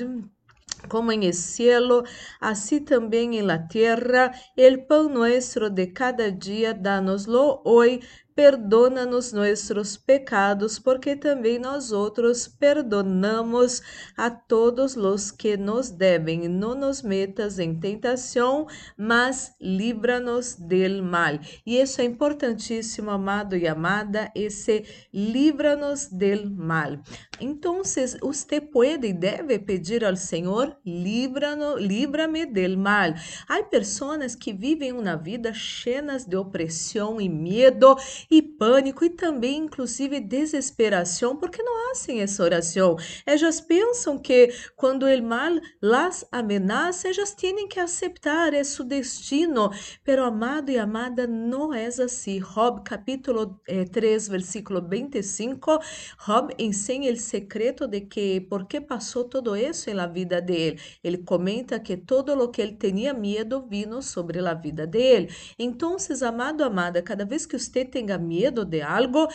como 0.88 1.12
el 1.12 1.36
cielo, 1.36 2.06
así 2.40 2.82
también 2.82 3.36
en 3.36 3.46
la 3.46 3.68
tierra. 3.68 4.32
El 4.56 4.88
pan 4.88 5.14
nuestro 5.14 5.70
de 5.70 5.94
cada 5.94 6.32
día, 6.32 6.74
dánoslo 6.74 7.62
hoy, 7.66 8.02
perdona-nos 8.38 9.34
nossos 9.34 9.98
pecados, 9.98 10.78
porque 10.78 11.16
também 11.16 11.58
nós 11.58 11.92
outros 11.92 12.48
perdonamos 12.48 13.82
a 14.16 14.30
todos 14.30 14.96
os 14.96 15.32
que 15.32 15.58
nos 15.58 15.90
devem. 15.90 16.48
Não 16.48 16.76
nos 16.76 17.02
metas 17.02 17.58
em 17.58 17.74
tentação, 17.74 18.68
mas 18.96 19.56
livra-nos 19.60 20.54
del 20.54 21.02
mal. 21.02 21.40
E 21.66 21.82
isso 21.82 22.00
é 22.00 22.04
importantíssimo, 22.04 23.10
amado 23.10 23.58
e 23.58 23.68
amada, 23.68 24.32
esse 24.36 24.86
livra-nos 25.12 26.06
del 26.06 26.48
mal. 26.48 27.00
Então, 27.42 27.82
você 27.84 28.62
pode 28.62 29.08
e 29.08 29.14
deve 29.14 29.58
pedir 29.58 30.06
ao 30.06 30.16
Senhor, 30.16 30.78
livra-me 30.86 32.46
del 32.46 32.78
mal. 32.78 33.16
Há 33.50 33.64
pessoas 33.64 34.36
que 34.36 34.54
vivem 34.54 34.92
uma 34.92 35.16
vida 35.16 35.56
cheias 35.56 36.24
de 36.24 36.36
opressão 36.38 37.20
e 37.20 37.28
medo 37.28 37.98
e 38.30 38.41
pânico 38.41 39.05
e 39.05 39.09
também, 39.09 39.57
inclusive, 39.57 40.19
desesperação, 40.19 41.36
porque 41.36 41.63
não 41.63 41.88
fazem 41.88 42.21
essa 42.21 42.43
oração. 42.43 42.95
Elas 43.25 43.61
pensam 43.61 44.17
que 44.17 44.53
quando 44.75 45.03
o 45.03 45.23
mal 45.23 45.53
las 45.82 46.25
amenaça, 46.32 47.07
elas 47.07 47.34
têm 47.34 47.67
que 47.67 47.80
aceitar, 47.80 48.53
é 48.53 48.63
seu 48.63 48.86
destino. 48.86 49.71
Pero, 50.03 50.23
amado 50.23 50.69
e 50.69 50.78
amada, 50.78 51.25
não 51.25 51.73
é 51.73 51.88
assim. 51.88 52.39
Job, 52.39 52.82
capítulo 52.84 53.59
eh, 53.67 53.86
3, 53.86 54.28
versículo 54.28 54.82
25, 54.88 55.80
Job 56.25 56.53
ensina 56.59 57.11
o 57.11 57.15
secreto 57.15 57.88
de 57.88 58.01
que 58.01 58.41
por 58.41 58.65
que 58.65 58.82
passou 58.82 59.23
todo 59.23 59.55
isso 59.55 59.93
na 59.93 60.07
vida 60.07 60.41
dele. 60.41 60.80
Ele 61.03 61.17
comenta 61.19 61.80
que 61.80 61.95
todo 61.97 62.34
o 62.34 62.49
que 62.49 62.61
ele 62.61 62.73
tinha 62.73 63.13
medo 63.13 63.65
vino 63.67 64.01
sobre 64.01 64.39
a 64.39 64.53
vida 64.53 64.86
dele. 64.86 65.30
Então, 65.57 65.95
amado, 66.25 66.63
amada, 66.63 67.01
cada 67.01 67.25
vez 67.25 67.45
que 67.45 67.57
você 67.57 67.86
tenha 67.86 68.16
medo 68.18 68.65
de 68.65 68.82
algo, 68.82 69.28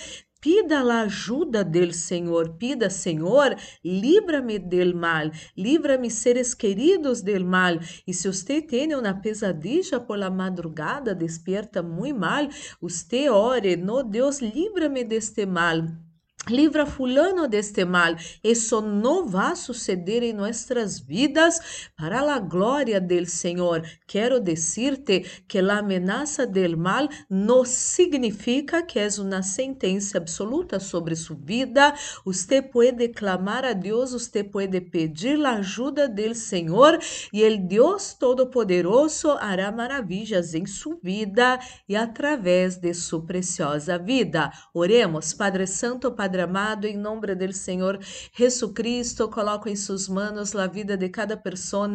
Pida 0.42 0.80
a 0.80 1.02
ajuda 1.02 1.62
del 1.62 1.94
Senhor, 1.94 2.56
pida, 2.58 2.90
Senhor, 2.90 3.54
livra-me 3.84 4.58
del 4.58 4.92
mal, 4.92 5.30
livra-me 5.56 6.10
seres 6.10 6.52
queridos 6.52 7.22
del 7.22 7.44
mal. 7.44 7.78
E 8.04 8.12
se 8.12 8.26
você 8.26 8.60
tem 8.60 8.92
uma 8.92 9.14
pesadilla 9.14 10.00
por 10.00 10.18
la 10.18 10.30
madrugada, 10.30 11.14
despierta 11.14 11.80
muito 11.80 12.18
mal, 12.18 12.48
você 12.80 13.30
ore, 13.30 13.76
no 13.76 14.02
Deus, 14.02 14.40
livra-me 14.40 15.04
deste 15.04 15.46
mal. 15.46 15.84
Livra 16.48 16.84
fulano 16.84 17.46
deste 17.46 17.84
mal. 17.84 18.16
Isso 18.42 18.80
não 18.80 19.28
vai 19.28 19.54
suceder 19.54 20.24
em 20.24 20.32
nossas 20.32 20.98
vidas 20.98 21.88
para 21.96 22.20
a 22.20 22.38
glória 22.40 23.00
del 23.00 23.26
Senhor. 23.26 23.80
Quero 24.08 24.40
dizer-te 24.40 25.20
que 25.46 25.60
a 25.60 25.78
ameaça 25.78 26.44
del 26.44 26.76
mal 26.76 27.08
não 27.30 27.64
significa 27.64 28.82
que 28.82 28.98
é 28.98 29.06
uma 29.20 29.40
sentença 29.40 30.18
absoluta 30.18 30.80
sobre 30.80 31.14
sua 31.14 31.36
vida. 31.36 31.94
Você 32.24 32.60
pode 32.60 33.08
clamar 33.10 33.64
a 33.64 33.72
Deus, 33.72 34.10
você 34.10 34.42
pode 34.42 34.80
pedir 34.80 35.40
a 35.46 35.58
ajuda 35.58 36.08
del 36.08 36.34
Senhor 36.34 36.98
e 37.32 37.46
o 37.46 37.58
Deus 37.68 38.14
Todo-Poderoso 38.14 39.30
hará 39.38 39.70
maravilhas 39.70 40.54
em 40.54 40.66
sua 40.66 40.98
vida 41.00 41.60
e 41.88 41.94
através 41.94 42.78
de 42.78 42.92
sua 42.94 43.24
preciosa 43.24 43.96
vida. 43.96 44.50
Oremos, 44.74 45.32
Padre 45.32 45.68
Santo, 45.68 46.10
Padre 46.10 46.31
Padre 46.32 46.42
amado, 46.44 46.86
em 46.86 46.96
nome 46.96 47.34
do 47.34 47.52
Senhor 47.52 48.00
Jesucristo, 48.34 49.28
coloco 49.28 49.68
em 49.68 49.76
suas 49.76 50.08
mãos 50.08 50.56
a 50.56 50.66
vida 50.66 50.96
de 50.96 51.10
cada 51.10 51.36
pessoa 51.36 51.90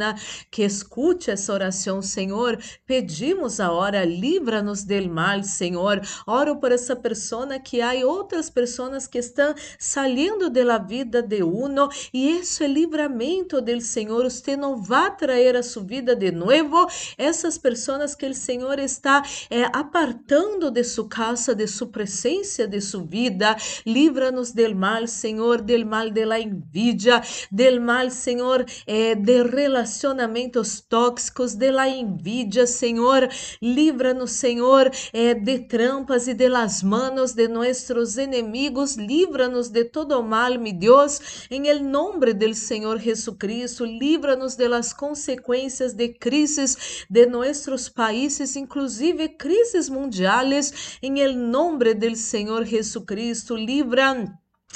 que 0.51 0.61
escute 0.61 1.31
essa 1.31 1.51
oração, 1.51 2.03
Senhor. 2.03 2.59
Pedimos 2.85 3.59
a 3.59 3.71
hora, 3.71 4.05
livra-nos 4.05 4.83
del 4.83 5.09
mal, 5.09 5.41
Senhor. 5.41 6.01
Oro 6.27 6.57
por 6.57 6.71
essa 6.71 6.95
pessoa 6.95 7.57
que 7.57 7.81
há 7.81 7.93
outras 8.05 8.47
pessoas 8.47 9.07
que 9.07 9.17
estão 9.17 9.55
saindo 9.79 10.51
da 10.51 10.77
vida 10.77 11.23
de 11.23 11.41
uno 11.41 11.89
e 12.13 12.37
isso 12.37 12.63
é 12.63 12.67
livramento 12.67 13.59
del 13.59 13.81
Senhor. 13.81 14.23
Você 14.25 14.55
não 14.55 14.77
vai 14.79 15.15
trazer 15.17 15.55
a 15.55 15.63
sua 15.63 15.83
vida 15.83 16.15
de 16.15 16.31
novo. 16.31 16.85
Essas 17.17 17.57
pessoas 17.57 18.13
que 18.13 18.27
o 18.27 18.35
Senhor 18.35 18.77
está 18.77 19.23
é, 19.49 19.63
apartando 19.73 20.69
de 20.69 20.83
sua 20.83 21.07
casa, 21.07 21.55
de 21.55 21.65
sua 21.65 21.87
presença, 21.87 22.67
de 22.67 22.79
sua 22.79 23.03
vida, 23.03 23.55
livra 23.83 24.26
Líbranos 24.27 24.53
del 24.53 24.75
mal, 24.75 25.07
Senhor, 25.07 25.63
del 25.63 25.85
mal 25.85 26.13
de 26.13 26.25
la 26.25 26.37
envidia, 26.37 27.23
del 27.49 27.79
mal, 27.79 28.11
Senhor, 28.11 28.65
eh, 28.85 29.15
de 29.17 29.41
relacionamentos 29.41 30.83
tóxicos, 30.85 31.57
de 31.57 31.71
la 31.71 31.87
envidia, 31.87 32.67
Senhor. 32.67 33.29
Livra-nos, 33.61 34.31
Senhor, 34.31 34.91
eh, 35.13 35.33
de 35.33 35.59
trampas 35.59 36.27
e 36.27 36.33
de 36.33 36.49
las 36.49 36.83
manos 36.83 37.35
de 37.35 37.47
nossos 37.47 38.17
inimigos. 38.17 38.97
Livra-nos 38.97 39.71
de 39.71 39.85
todo 39.85 40.21
mal, 40.21 40.59
mi 40.59 40.73
Deus, 40.73 41.47
em 41.49 41.65
el 41.65 41.89
nombre 41.89 42.33
del 42.33 42.53
Senhor 42.53 42.99
Jesucristo. 42.99 43.85
Livra-nos 43.85 44.57
de 44.57 44.67
las 44.67 44.93
consequências 44.93 45.95
de 45.95 46.13
crises 46.13 47.05
de 47.09 47.25
nossos 47.27 47.87
países, 47.87 48.57
inclusive 48.57 49.37
crises 49.37 49.89
mundiais, 49.89 50.97
em 51.01 51.17
el 51.19 51.33
nombre 51.49 51.93
del 51.93 52.17
Senhor 52.17 52.65
Jesucristo. 52.65 53.55
Livra 53.55 54.16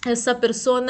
essa 0.06 0.34
pessoa 0.34 0.82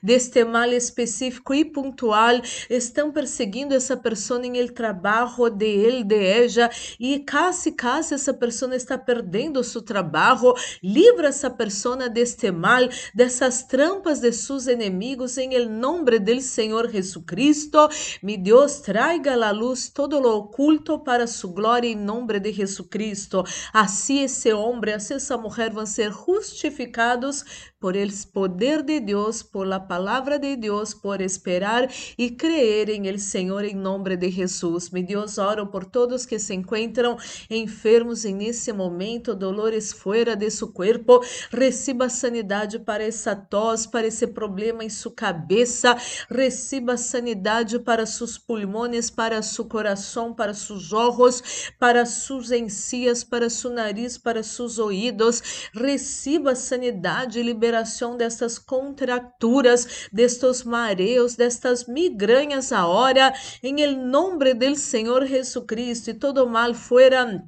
deste 0.00 0.44
mal 0.44 0.72
específico 0.72 1.52
e 1.52 1.64
pontual 1.64 2.40
estão 2.68 3.10
perseguindo 3.10 3.74
essa 3.74 3.96
pessoa 3.96 4.46
em 4.46 4.58
el 4.58 4.72
trabalho 4.72 5.50
de 5.50 5.66
ele, 5.66 6.04
de 6.04 6.14
ella, 6.14 6.70
e 6.98 7.18
casi, 7.18 7.72
casi 7.72 8.14
essa 8.14 8.32
pessoa 8.32 8.76
está 8.76 8.96
perdendo 8.96 9.64
seu 9.64 9.82
trabalho. 9.82 10.54
Livra 10.82 11.28
essa 11.28 11.50
pessoa 11.50 12.08
deste 12.08 12.52
mal, 12.52 12.88
dessas 13.12 13.64
trampas 13.64 14.20
de 14.20 14.30
seus 14.32 14.68
inimigos, 14.68 15.36
em 15.36 15.54
el 15.54 15.68
nome 15.68 16.20
do 16.20 16.40
Senhor 16.40 16.88
Jesucristo. 16.88 17.88
Mi 18.22 18.36
Deus, 18.36 18.78
traiga 18.80 19.34
a 19.34 19.50
luz 19.50 19.88
todo 19.88 20.20
lo 20.20 20.36
oculto 20.36 21.00
para 21.00 21.26
sua 21.26 21.52
glória 21.52 21.88
em 21.88 21.96
nome 21.96 22.38
de 22.38 22.52
Jesucristo. 22.52 23.42
Assim 23.72 24.22
esse 24.22 24.52
homem, 24.52 24.94
assim 24.94 25.14
essa 25.14 25.36
mulher 25.36 25.72
vão 25.72 25.86
ser 25.86 26.12
justificados 26.12 27.69
por 27.80 27.96
el 27.96 28.12
poder 28.30 28.82
de 28.82 29.00
Deus, 29.00 29.42
por 29.42 29.66
la 29.66 29.88
palavra 29.88 30.38
de 30.38 30.54
Deus, 30.54 30.92
por 30.92 31.22
esperar 31.22 31.90
e 32.18 32.30
creer 32.30 32.90
em 32.90 33.06
el 33.06 33.18
Senhor 33.18 33.64
em 33.64 33.74
nome 33.74 34.18
de 34.18 34.30
Jesus. 34.30 34.90
Me 34.90 35.02
Deus, 35.02 35.38
oro 35.38 35.66
por 35.68 35.86
todos 35.86 36.26
que 36.26 36.38
se 36.38 36.52
encontram 36.52 37.16
enfermos 37.48 38.26
em 38.26 38.34
nesse 38.34 38.70
momento, 38.70 39.34
dolores 39.34 39.92
fora 39.94 40.36
de 40.36 40.50
seu 40.50 40.68
corpo. 40.68 41.20
Receba 41.50 42.10
sanidade 42.10 42.78
para 42.78 43.02
essa 43.02 43.34
tos, 43.34 43.86
para 43.86 44.06
esse 44.06 44.26
problema 44.26 44.84
em 44.84 44.90
sua 44.90 45.12
cabeça. 45.12 45.96
Receba 46.28 46.98
sanidade 46.98 47.78
para 47.78 48.04
seus 48.04 48.36
pulmões, 48.36 49.08
para 49.08 49.40
seu 49.40 49.64
coração, 49.64 50.34
para 50.34 50.52
seus 50.52 50.92
olhos, 50.92 51.42
para 51.78 52.04
suas 52.04 52.50
encias, 52.50 53.24
para 53.24 53.48
seu 53.48 53.70
nariz, 53.70 54.18
para 54.18 54.42
seus 54.42 54.78
ouvidos. 54.78 55.70
Receba 55.72 56.54
sanidade 56.54 57.38
e 57.38 57.42
liberação 57.42 57.69
liberação 57.70 58.16
destas 58.16 58.58
contracturas, 58.58 60.08
destes 60.12 60.64
mareos, 60.64 61.36
destas 61.36 61.86
migrañas 61.86 62.72
agora, 62.72 63.32
em 63.62 63.80
el 63.80 63.96
nome 63.96 64.52
del 64.54 64.76
Senhor 64.76 65.24
Jesucristo, 65.24 66.10
e 66.10 66.14
todo 66.14 66.48
mal 66.48 66.74
fuera 66.74 67.44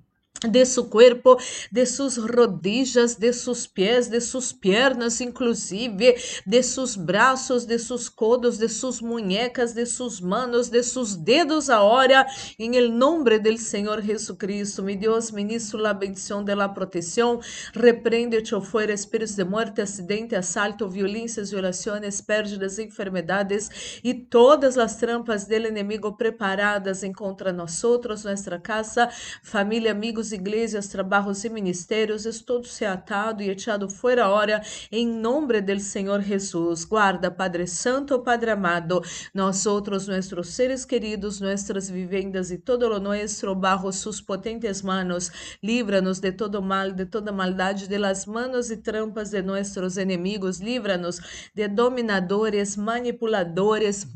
de 0.49 0.67
su 0.67 0.91
cuerpo, 0.91 1.39
de 1.71 1.87
sus 1.87 2.17
rodillas, 2.17 3.19
de 3.19 3.33
sus 3.33 3.69
pies, 3.69 4.11
de 4.11 4.21
sus 4.21 4.53
piernas, 4.53 5.21
inclusive, 5.21 6.17
de 6.45 6.63
sus 6.63 6.97
braços, 6.97 7.67
de 7.67 7.79
sus 7.79 8.11
codos, 8.11 8.59
de 8.59 8.69
sus 8.69 9.03
muñecas, 9.03 9.75
de 9.75 9.87
sus 9.87 10.21
manos, 10.21 10.71
de 10.71 10.83
sus 10.83 11.25
dedos 11.25 11.71
ahora, 11.71 12.27
en 12.59 12.75
el 12.75 12.97
nombre 12.97 13.39
del 13.39 13.59
Señor 13.59 14.03
Jesucristo. 14.03 14.83
Mi 14.83 14.97
Dios, 14.97 15.33
ministro 15.33 15.79
la 15.79 15.95
bendición 15.95 16.45
de 16.45 16.57
la 16.57 16.75
protección, 16.75 17.41
reprende 17.73 18.43
o 18.53 18.61
fuera 18.61 18.93
espíritos 18.93 19.37
de 19.37 19.45
muerte, 19.45 19.83
acidente, 19.83 20.37
asalto, 20.37 20.89
violências, 20.89 21.51
violações, 21.51 22.21
pérdidas, 22.21 22.79
enfermedades 22.79 23.71
e 24.03 24.15
todas 24.15 24.77
as 24.77 24.97
trampas 24.97 25.47
del 25.47 25.67
enemigo 25.67 26.17
preparadas 26.17 27.03
em 27.03 27.13
contra 27.13 27.53
nós 27.53 27.83
nossa 27.83 28.59
casa, 28.59 29.09
família, 29.43 29.93
amigos 29.93 30.22
igrejas, 30.31 30.87
trabalhos 30.87 31.43
e 31.45 31.49
ministérios, 31.49 32.27
es 32.27 32.41
todo 32.41 32.67
se 32.67 32.85
atado 32.85 33.43
e 33.43 33.51
echado 33.51 33.89
fuera 33.89 34.29
hora, 34.29 34.63
em 34.91 35.07
nome 35.07 35.61
do 35.61 35.81
Senhor 35.81 36.21
Jesus. 36.21 36.85
Guarda, 36.85 37.31
Padre 37.31 37.67
Santo, 37.67 38.21
Padre 38.21 38.51
amado, 38.51 39.03
nós 39.35 39.67
outros, 39.67 40.07
nossos 40.07 40.49
seres 40.49 40.85
queridos, 40.85 41.41
nossas 41.41 41.91
vivendas 41.91 42.51
e 42.51 42.59
todo 42.59 42.89
lo 42.89 43.01
nuestro 43.01 43.55
bajo 43.55 43.91
sus 43.91 44.21
potentes 44.21 44.83
manos. 44.83 45.33
Livra-nos 45.63 46.21
de 46.21 46.31
todo 46.31 46.61
mal, 46.61 46.93
de 46.93 47.07
toda 47.07 47.33
maldade, 47.33 47.89
de 47.89 47.99
las 47.99 48.27
manos 48.27 48.71
e 48.71 48.77
trampas 48.77 49.31
de 49.31 49.43
nossos 49.43 49.97
inimigos. 49.97 50.61
Livra-nos 50.61 51.51
de 51.55 51.67
dominadores, 51.67 52.77
manipuladores, 52.77 54.07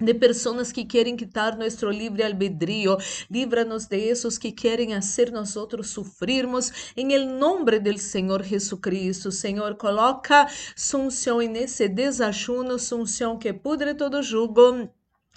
de 0.00 0.14
pessoas 0.14 0.72
que 0.72 0.84
querem 0.84 1.16
quitar 1.16 1.56
nosso 1.56 1.88
livre 1.90 2.22
albedrío. 2.22 2.96
Livra-nos 3.30 3.86
de 3.86 3.98
esos 3.98 4.38
que 4.38 4.52
querem 4.52 4.94
fazer 4.94 5.30
nós 5.30 5.56
outros 5.56 5.90
sofrermos. 5.90 6.92
Em 6.96 7.12
el 7.12 7.26
nome 7.26 7.78
do 7.78 7.98
Senhor 7.98 8.42
Jesucristo, 8.42 9.30
Senhor, 9.30 9.74
coloca 9.76 10.46
sunção 10.74 11.38
nesse 11.40 11.88
desachuno, 11.88 12.78
sunção 12.78 13.38
que 13.38 13.52
pudre 13.52 13.94
todo 13.94 14.22
jugo 14.22 14.90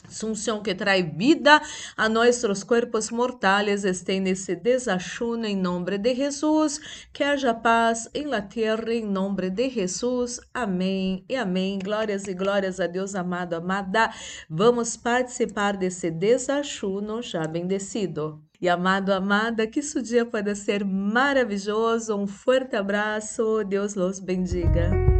Sunção 0.10 0.62
que 0.62 0.76
traz 0.76 1.06
vida 1.16 1.62
a 1.98 2.08
nossos 2.10 2.64
corpos 2.64 3.10
mortais 3.10 3.84
este 3.86 4.20
nesse 4.20 4.56
desachuno 4.56 5.46
em 5.46 5.56
nome 5.56 5.98
de 5.98 6.14
Jesus. 6.16 6.80
Que 7.12 7.24
haja 7.24 7.54
paz 7.54 8.10
em 8.14 8.26
la 8.26 8.48
em 8.88 9.06
nome 9.06 9.50
de 9.50 9.70
Jesus. 9.70 10.40
Amém 10.54 11.24
e 11.28 11.36
amém. 11.36 11.80
Glórias 11.80 12.28
e 12.28 12.34
glórias 12.34 12.80
a 12.80 12.88
Deus 12.88 13.16
amado, 13.16 13.54
amada. 13.56 14.12
Vamos 14.50 14.96
participar 14.96 15.78
desse 15.78 16.12
desachuno 16.12 17.22
já 17.22 17.48
bendecido. 17.48 18.42
E 18.62 18.70
amado, 18.70 19.12
amada, 19.12 19.68
que 19.68 19.82
seu 19.82 20.02
dia 20.02 20.26
pode 20.26 20.56
ser 20.56 20.86
maravilhoso. 20.86 22.16
Um 22.16 22.26
forte 22.26 22.78
abraço. 22.78 23.62
Deus 23.66 23.94
los 23.96 24.20
bendiga. 24.20 25.13